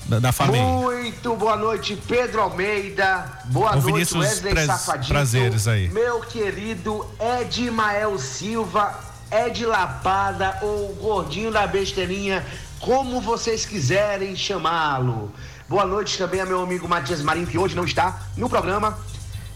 [0.05, 0.63] Da, da família.
[0.63, 3.39] Muito boa noite, Pedro Almeida.
[3.45, 5.13] Boa o noite, Wesley Safadinho.
[5.13, 5.89] Prazeres aí.
[5.89, 7.07] Meu querido
[7.39, 8.99] Edmael Silva,
[9.31, 12.43] Ed Lapada, ou Gordinho da Besteirinha
[12.81, 15.31] como vocês quiserem chamá-lo.
[15.69, 18.97] Boa noite também a meu amigo Matias Marinho, que hoje não está no programa.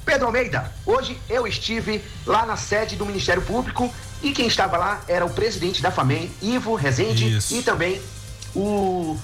[0.06, 5.02] Pedro Almeida, hoje eu estive lá na sede do Ministério Público e quem estava lá
[5.08, 7.56] era o presidente da FAMEM, Ivo Rezende, Isso.
[7.56, 8.00] e também
[8.56, 9.18] o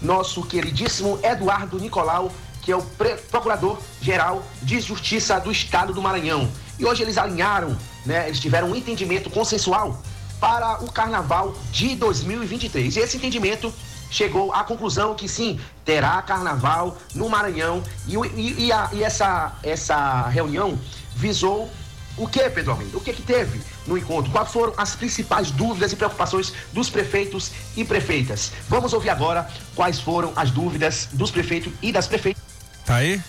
[0.00, 2.32] nosso queridíssimo Eduardo Nicolau,
[2.62, 2.82] que é o
[3.30, 6.50] procurador-geral de Justiça do Estado do Maranhão.
[6.78, 7.76] E hoje eles alinharam,
[8.06, 10.00] né, eles tiveram um entendimento consensual
[10.42, 12.96] para o carnaval de 2023.
[12.96, 13.72] E esse entendimento
[14.10, 19.52] chegou à conclusão que sim, terá carnaval no Maranhão e, e, e, a, e essa,
[19.62, 20.76] essa reunião
[21.14, 21.70] visou
[22.16, 22.98] o que, Pedro Almeida?
[22.98, 24.32] O que que teve no encontro?
[24.32, 28.50] Quais foram as principais dúvidas e preocupações dos prefeitos e prefeitas?
[28.68, 32.42] Vamos ouvir agora quais foram as dúvidas dos prefeitos e das prefeitas.
[32.84, 33.22] Tá aí?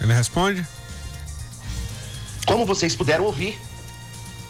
[0.00, 0.64] Ele responde?
[2.46, 3.58] Como vocês puderam ouvir,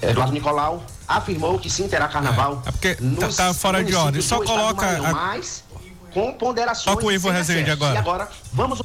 [0.03, 2.63] Eduardo Nicolau afirmou que sim terá carnaval.
[2.65, 4.23] É porque tá, tá fora de ordem.
[4.23, 4.87] Só coloca.
[4.87, 5.13] Maranhão, a...
[5.13, 5.65] Mas
[6.13, 6.85] com ponderações.
[6.85, 7.95] Toca o Ivo Rezende agora.
[7.95, 8.83] E agora, vamos.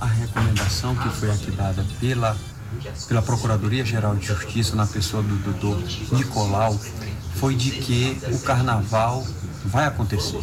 [0.00, 2.36] A recomendação que foi aqui dada pela,
[3.08, 5.80] pela Procuradoria-Geral de Justiça, na pessoa do doutor
[6.10, 6.78] Nicolau,
[7.36, 9.24] foi de que o carnaval
[9.64, 10.40] vai acontecer.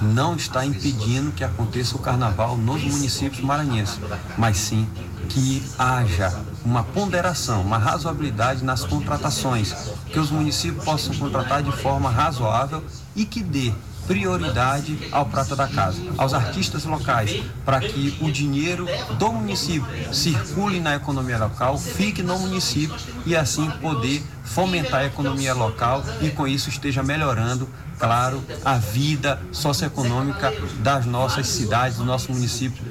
[0.00, 3.98] Não está impedindo que aconteça o carnaval nos municípios maranhenses,
[4.36, 4.88] mas sim
[5.28, 9.74] que haja uma ponderação, uma razoabilidade nas contratações,
[10.06, 12.82] que os municípios possam contratar de forma razoável
[13.14, 13.72] e que dê
[14.06, 18.86] prioridade ao prata da casa, aos artistas locais, para que o dinheiro
[19.18, 22.96] do município circule na economia local, fique no município
[23.26, 27.68] e assim poder fomentar a economia local e com isso esteja melhorando
[27.98, 32.82] claro, a vida socioeconômica das nossas cidades, do nosso município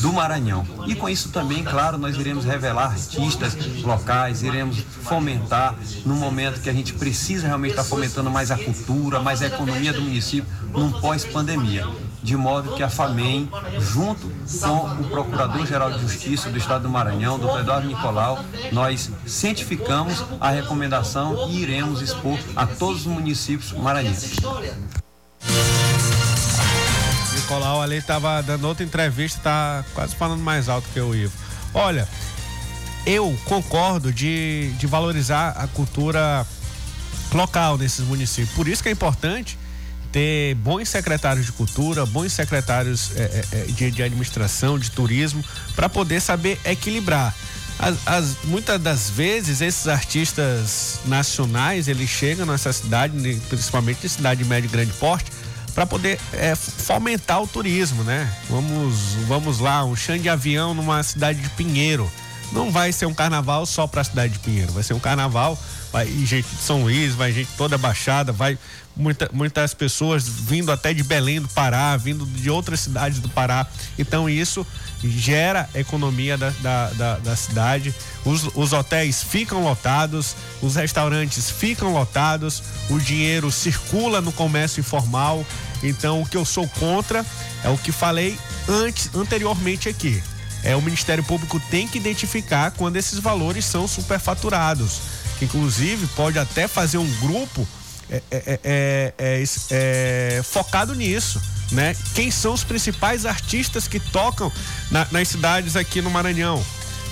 [0.00, 0.66] do Maranhão.
[0.86, 6.70] E com isso também, claro, nós iremos revelar artistas locais, iremos fomentar no momento que
[6.70, 10.90] a gente precisa realmente estar fomentando mais a cultura, mais a economia do município num
[10.90, 11.86] pós-pandemia
[12.24, 17.38] de modo que a FAMEM, junto com o Procurador-Geral de Justiça do Estado do Maranhão,
[17.38, 24.38] doutor Eduardo Nicolau, nós cientificamos a recomendação e iremos expor a todos os municípios maranhenses.
[27.34, 31.34] Nicolau ali estava dando outra entrevista, está quase falando mais alto que o Ivo.
[31.74, 32.08] Olha,
[33.04, 36.46] eu concordo de, de valorizar a cultura
[37.34, 38.56] local nesses municípios.
[38.56, 39.58] Por isso que é importante
[40.14, 45.44] ter bons secretários de cultura, bons secretários é, é, é de, de, administração, de turismo,
[45.74, 47.34] para poder saber equilibrar.
[47.80, 54.44] As, as, muitas das vezes esses artistas nacionais eles chegam nessa cidade, principalmente em cidade
[54.44, 55.32] de médio e grande porte,
[55.74, 58.32] para poder é, fomentar o turismo, né?
[58.48, 58.94] Vamos,
[59.26, 62.08] vamos lá, um chão de avião numa cidade de Pinheiro.
[62.52, 65.58] Não vai ser um carnaval só para a cidade de Pinheiro, vai ser um carnaval
[65.94, 68.58] vai gente de São Luís, vai gente toda baixada, vai
[68.96, 73.64] muita, muitas pessoas vindo até de Belém do Pará, vindo de outras cidades do Pará.
[73.96, 74.66] Então isso
[75.04, 77.94] gera economia da, da, da, da cidade.
[78.24, 85.46] Os, os hotéis ficam lotados, os restaurantes ficam lotados, o dinheiro circula no comércio informal.
[85.80, 87.24] Então o que eu sou contra
[87.62, 88.36] é o que falei
[88.68, 90.20] antes, anteriormente aqui.
[90.64, 96.66] É o Ministério Público tem que identificar quando esses valores são superfaturados inclusive pode até
[96.66, 97.66] fazer um grupo
[98.10, 99.44] é é, é, é, é,
[100.38, 101.40] é, focado nisso.
[101.70, 101.96] Né?
[102.14, 104.52] Quem são os principais artistas que tocam
[104.90, 106.64] na, nas cidades aqui no Maranhão?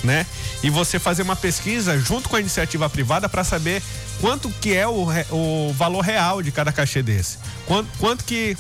[0.05, 0.27] Né?
[0.63, 3.83] E você fazer uma pesquisa junto com a iniciativa privada para saber
[4.21, 7.39] quanto que é o, o valor real de cada cachê desse.
[7.67, 8.57] Quanto, quanto que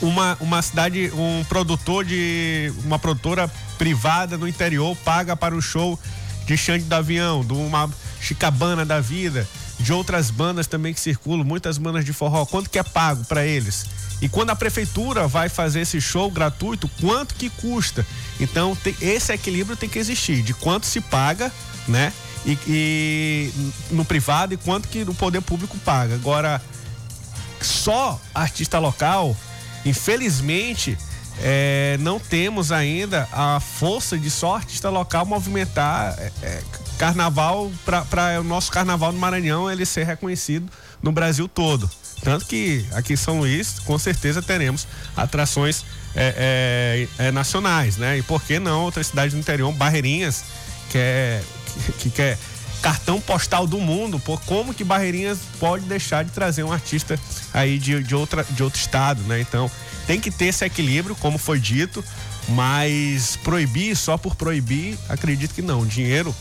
[0.00, 2.72] uma, uma cidade, um produtor de.
[2.84, 5.98] uma produtora privada no interior paga para um show
[6.46, 7.90] de Xande do Avião, de uma
[8.22, 9.46] Chicabana da vida,
[9.78, 13.44] de outras bandas também que circulam, muitas bandas de forró, quanto que é pago para
[13.44, 13.84] eles?
[14.22, 18.06] E quando a prefeitura vai fazer esse show gratuito, quanto que custa?
[18.38, 21.50] Então, tem, esse equilíbrio tem que existir, de quanto se paga,
[21.88, 22.12] né?
[22.46, 23.52] E, e
[23.90, 26.14] no privado e quanto que o poder público paga.
[26.14, 26.62] Agora,
[27.60, 29.36] só artista local,
[29.84, 30.96] infelizmente,
[31.40, 36.62] é, não temos ainda a força de só artista local movimentar é, é
[37.02, 40.70] carnaval para o nosso carnaval no Maranhão ele ser reconhecido
[41.02, 41.90] no Brasil todo.
[42.22, 44.86] Tanto que aqui em São Luís, com certeza teremos
[45.16, 45.84] atrações
[46.14, 48.18] é, é, é, nacionais, né?
[48.18, 50.44] E por que não outras cidades do interior, Barreirinhas,
[50.90, 51.42] que é,
[51.98, 52.38] que, que é
[52.80, 57.18] cartão postal do mundo, como que Barreirinhas pode deixar de trazer um artista
[57.52, 59.40] aí de, de, outra, de outro estado, né?
[59.40, 59.68] Então
[60.06, 62.04] tem que ter esse equilíbrio, como foi dito,
[62.50, 65.80] mas proibir só por proibir, acredito que não.
[65.80, 66.32] O dinheiro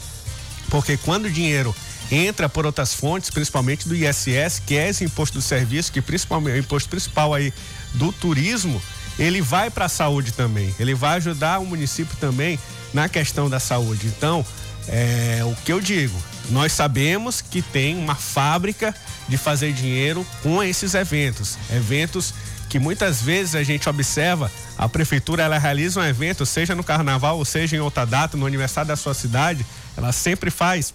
[0.71, 1.75] porque quando o dinheiro
[2.09, 6.55] entra por outras fontes, principalmente do ISS, que é esse imposto do serviço, que principalmente
[6.55, 7.53] é o imposto principal aí
[7.93, 8.81] do turismo,
[9.19, 10.73] ele vai para a saúde também.
[10.79, 12.57] Ele vai ajudar o município também
[12.93, 14.07] na questão da saúde.
[14.07, 14.45] Então,
[14.87, 16.17] é, o que eu digo,
[16.49, 18.95] nós sabemos que tem uma fábrica
[19.27, 22.33] de fazer dinheiro com esses eventos, eventos
[22.69, 27.37] que muitas vezes a gente observa, a prefeitura ela realiza um evento, seja no carnaval
[27.37, 29.65] ou seja em outra data, no aniversário da sua cidade,
[29.97, 30.93] ela sempre faz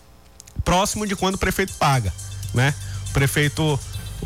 [0.65, 2.13] próximo de quando o prefeito paga,
[2.55, 2.75] né?
[3.11, 3.79] O prefeito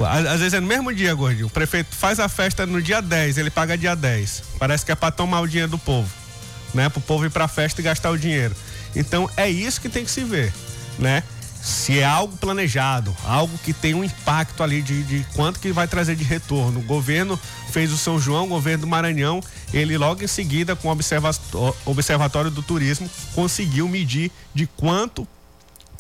[0.09, 1.49] às vezes é no mesmo dia, gordinho.
[1.49, 4.43] O prefeito faz a festa no dia 10, ele paga dia 10.
[4.59, 6.09] Parece que é para tomar o dinheiro do povo,
[6.73, 6.89] né?
[6.89, 8.55] Para o povo ir para a festa e gastar o dinheiro.
[8.95, 10.53] Então é isso que tem que se ver,
[10.99, 11.23] né?
[11.63, 15.87] Se é algo planejado, algo que tem um impacto ali de, de quanto que vai
[15.87, 16.81] trazer de retorno.
[16.81, 17.39] O governo
[17.71, 19.43] fez o São João, o governo do Maranhão,
[19.73, 25.29] ele logo em seguida, com o Observatório do Turismo, conseguiu medir de quanto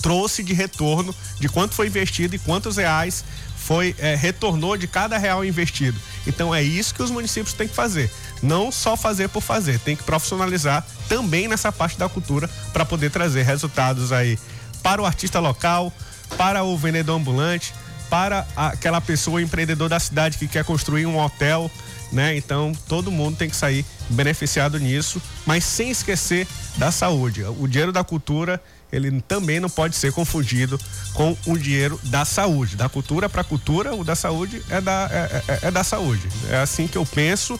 [0.00, 3.24] trouxe de retorno, de quanto foi investido e quantos reais
[3.56, 5.98] foi é, retornou de cada real investido.
[6.26, 8.10] Então é isso que os municípios têm que fazer.
[8.42, 13.10] Não só fazer por fazer, tem que profissionalizar também nessa parte da cultura para poder
[13.10, 14.38] trazer resultados aí
[14.82, 15.92] para o artista local,
[16.36, 17.74] para o vendedor ambulante,
[18.08, 21.70] para aquela pessoa empreendedor da cidade que quer construir um hotel,
[22.12, 22.36] né?
[22.36, 27.44] Então todo mundo tem que sair beneficiado nisso, mas sem esquecer da saúde.
[27.44, 28.60] O dinheiro da cultura
[28.92, 30.78] ele também não pode ser confundido
[31.14, 32.76] com o dinheiro da saúde.
[32.76, 36.28] Da cultura para cultura, o da saúde é da, é, é, é, da saúde.
[36.48, 37.58] É assim que eu penso.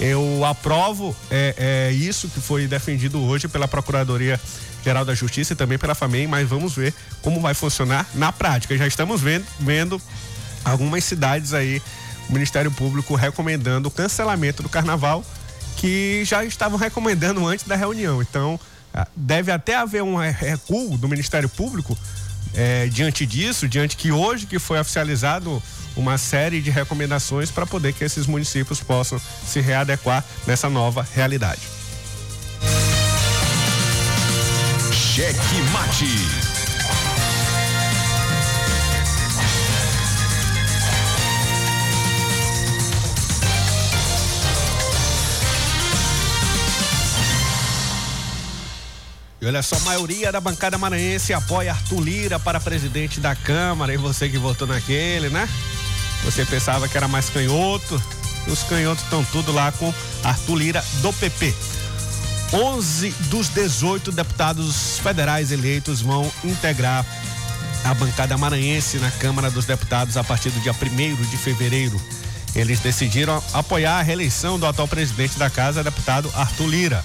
[0.00, 4.40] Eu aprovo é, é isso que foi defendido hoje pela Procuradoria
[4.82, 8.76] Geral da Justiça e também pela FAMEI, mas vamos ver como vai funcionar na prática.
[8.78, 10.00] Já estamos vendo, vendo
[10.64, 11.82] algumas cidades aí,
[12.30, 15.22] o Ministério Público recomendando o cancelamento do carnaval,
[15.76, 18.22] que já estavam recomendando antes da reunião.
[18.22, 18.58] Então,
[18.94, 21.96] ah, deve até haver um recuo do Ministério Público
[22.54, 25.62] é, diante disso, diante que hoje que foi oficializado
[25.96, 31.60] uma série de recomendações para poder que esses municípios possam se readequar nessa nova realidade.
[34.92, 36.39] Cheque Mate.
[49.50, 53.92] Olha só, a maioria da bancada maranhense apoia Arthur Lira para presidente da Câmara.
[53.92, 55.48] E você que votou naquele, né?
[56.24, 58.00] Você pensava que era mais canhoto.
[58.46, 59.92] Os canhotos estão tudo lá com
[60.22, 61.52] Arthur Lira do PP.
[62.52, 67.04] 11 dos 18 deputados federais eleitos vão integrar
[67.84, 72.00] a bancada maranhense na Câmara dos Deputados a partir do dia 1 de fevereiro.
[72.54, 77.04] Eles decidiram apoiar a reeleição do atual presidente da casa, deputado Arthur Lira.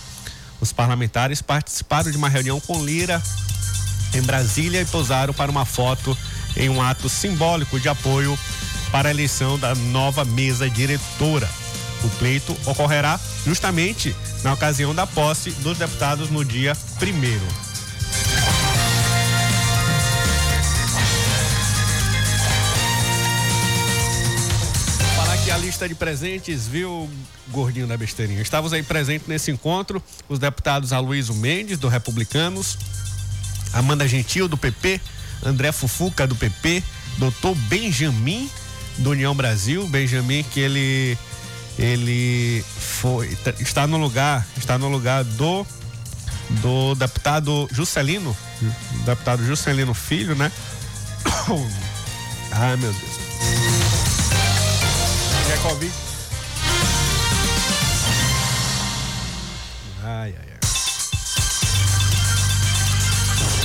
[0.60, 3.22] Os parlamentares participaram de uma reunião com Lira
[4.14, 6.18] em Brasília e posaram para uma foto
[6.56, 8.38] em um ato simbólico de apoio
[8.92, 11.50] para a eleição da nova mesa diretora.
[12.04, 17.65] O pleito ocorrerá justamente na ocasião da posse dos deputados no dia primeiro.
[25.66, 27.10] Lista de presentes, viu,
[27.50, 28.40] gordinho da besteirinha?
[28.40, 32.78] Estávamos aí presentes nesse encontro, os deputados Aloysio Mendes, do Republicanos,
[33.74, 35.02] Amanda Gentil, do PP,
[35.44, 36.84] André Fufuca, do PP,
[37.18, 38.48] doutor Benjamin,
[39.00, 41.18] do União Brasil, Benjamin, que ele
[41.80, 45.68] ele foi está no lugar está no lugar do
[46.62, 48.38] do deputado Juscelino
[49.04, 50.50] deputado Juscelino Filho né?
[52.54, 53.25] Ai meu Deus
[55.56, 55.94] é Covid.
[60.04, 60.60] Ai, ai, ai.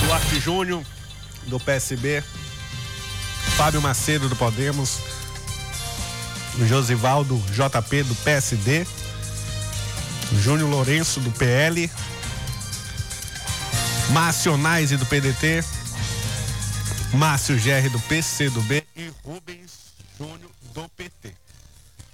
[0.01, 0.83] Duarte Júnior,
[1.47, 2.23] do PSB.
[3.57, 4.99] Fábio Macedo, do Podemos.
[6.67, 8.87] Josivaldo JP, do PSD.
[10.41, 11.91] Júnior Lourenço, do PL.
[14.11, 15.65] Márcio Naise, do PDT.
[17.15, 18.85] Márcio GR, do PCdoB.
[18.97, 21.35] E Rubens Júnior, do PT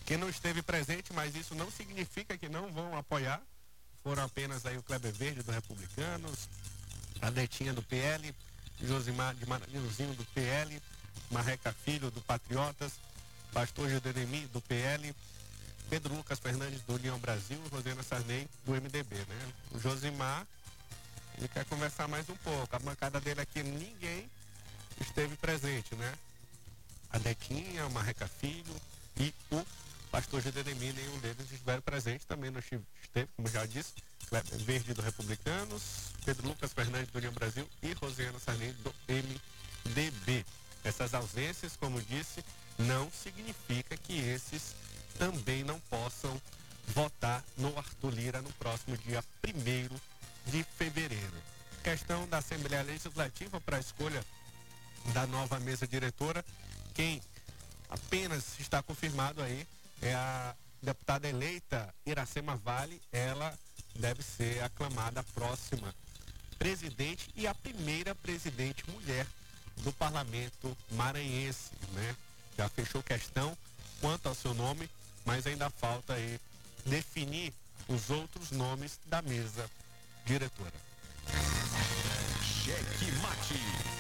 [0.07, 3.43] que não esteve presente, mas isso não significa que não vão apoiar.
[4.05, 6.49] Foram apenas aí o Kleber Verde do Republicanos,
[7.21, 8.33] a Netinha do PL,
[8.81, 10.81] Josimar de Maranhãozinho do PL,
[11.29, 12.93] Marreca Filho do Patriotas,
[13.53, 15.13] Pastor Judenemi do PL,
[15.91, 19.53] Pedro Lucas Fernandes do União Brasil, Rosena Sarney do MDB, né?
[19.73, 20.47] O Josimar,
[21.37, 22.77] ele quer conversar mais um pouco.
[22.77, 24.31] A bancada dele aqui, ninguém
[25.01, 26.15] esteve presente, né?
[27.11, 28.75] A Netinha, o Marreca Filho
[29.19, 29.67] e o
[30.17, 33.93] pastor Gedemir, nenhum deles estiveram presentes, também não esteve, como já disse,
[34.65, 35.83] Verde do Republicanos,
[36.25, 40.47] Pedro Lucas Fernandes do União Brasil e Rosiana Sarney do MDB.
[40.83, 42.43] Essas ausências, como disse,
[42.79, 44.75] não significa que esses
[45.19, 46.41] também não possam
[46.87, 51.43] votar no Arthur Lira no próximo dia 1 de fevereiro.
[51.85, 54.25] Questão da Assembleia Legislativa para a escolha
[55.13, 56.43] da nova mesa diretora,
[56.95, 57.21] quem
[57.91, 59.67] apenas está confirmado aí
[60.03, 63.57] é a deputada eleita Iracema Vale, ela
[63.95, 65.95] deve ser aclamada a próxima
[66.59, 69.27] presidente e a primeira presidente mulher
[69.79, 72.17] do parlamento maranhense, né?
[72.57, 73.57] Já fechou questão
[74.01, 74.89] quanto ao seu nome,
[75.25, 76.41] mas ainda falta aí
[76.85, 77.53] definir
[77.89, 79.71] os outros nomes da mesa
[80.25, 80.73] diretora.
[82.43, 83.96] Cheque mate.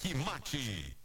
[0.00, 0.96] Cheque Mate.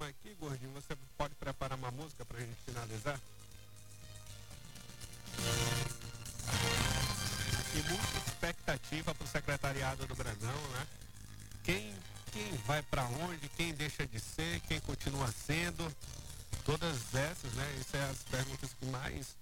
[0.00, 3.20] aqui, gordinho, você pode preparar uma música pra gente finalizar?
[7.58, 10.86] Aqui muita expectativa pro secretariado do Brandão, né?
[11.62, 11.94] Quem,
[12.32, 15.94] quem vai para onde, quem deixa de ser, quem continua sendo.
[16.64, 17.76] Todas essas, né?
[17.80, 19.37] Essas são as perguntas que mais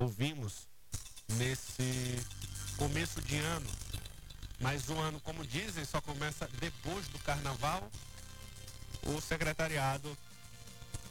[0.00, 0.68] ouvimos
[1.34, 2.18] nesse
[2.76, 3.70] começo de ano.
[4.60, 7.90] Mas o ano, como dizem, só começa depois do carnaval.
[9.04, 10.16] O secretariado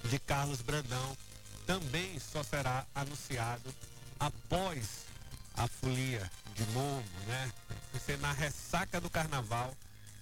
[0.03, 1.17] de Carlos Brandão
[1.65, 3.73] também só será anunciado
[4.19, 5.05] após
[5.55, 7.51] a folia de novo, né?
[7.91, 9.75] Vai ser na ressaca do carnaval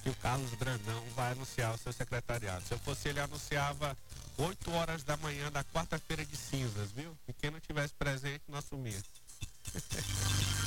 [0.06, 2.64] que o Carlos Brandão vai anunciar o seu secretariado.
[2.64, 3.98] Se eu fosse ele, anunciava
[4.38, 7.18] 8 horas da manhã da quarta-feira de cinzas, viu?
[7.28, 9.02] E quem não tivesse presente não assumia.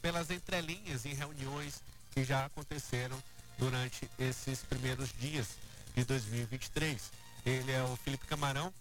[0.00, 3.22] pelas entrelinhas em reuniões que já aconteceram
[3.58, 5.48] durante esses primeiros dias
[5.94, 7.10] de 2023.
[7.44, 8.72] Ele é o Felipe Camarão,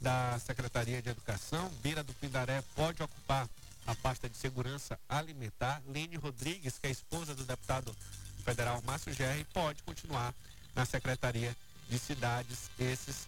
[0.00, 1.68] da Secretaria de Educação.
[1.82, 3.48] Bira do Pindaré pode ocupar
[3.86, 5.82] a pasta de segurança alimentar.
[5.88, 7.94] Lene Rodrigues, que é esposa do deputado
[8.44, 10.34] federal Márcio Gerri, pode continuar
[10.74, 11.56] na Secretaria
[11.88, 12.70] de Cidades.
[12.78, 13.26] Esses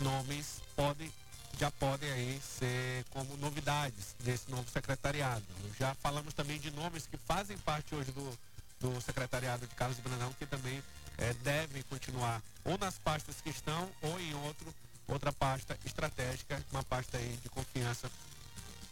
[0.00, 1.12] nomes podem,
[1.58, 5.44] já podem aí ser como novidades desse novo secretariado.
[5.78, 8.38] Já falamos também de nomes que fazem parte hoje do,
[8.80, 10.82] do secretariado de Carlos Brandão, que também
[11.18, 14.74] é, devem continuar ou nas pastas que estão ou em outro,
[15.08, 18.10] outra pasta estratégica, uma pasta aí de confiança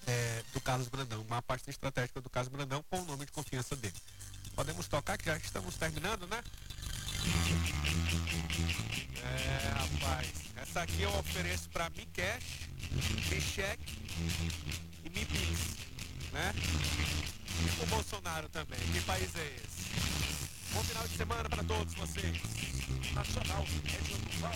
[0.07, 3.77] é, do Carlos Brandão, uma pasta estratégica do Carlos Brandão com o nome de confiança
[3.77, 3.95] dele.
[4.55, 6.43] Podemos tocar que já estamos terminando, né?
[9.25, 12.69] É, rapaz, essa aqui eu ofereço para Mi Cash,
[13.31, 13.99] Mi Cheque
[15.05, 15.77] e Mi Pix,
[16.33, 16.53] né?
[17.83, 18.79] E Bolsonaro também.
[18.93, 20.75] Que país é esse?
[20.75, 22.37] Bom final de semana para todos vocês.
[23.15, 24.53] Nacional, Regional.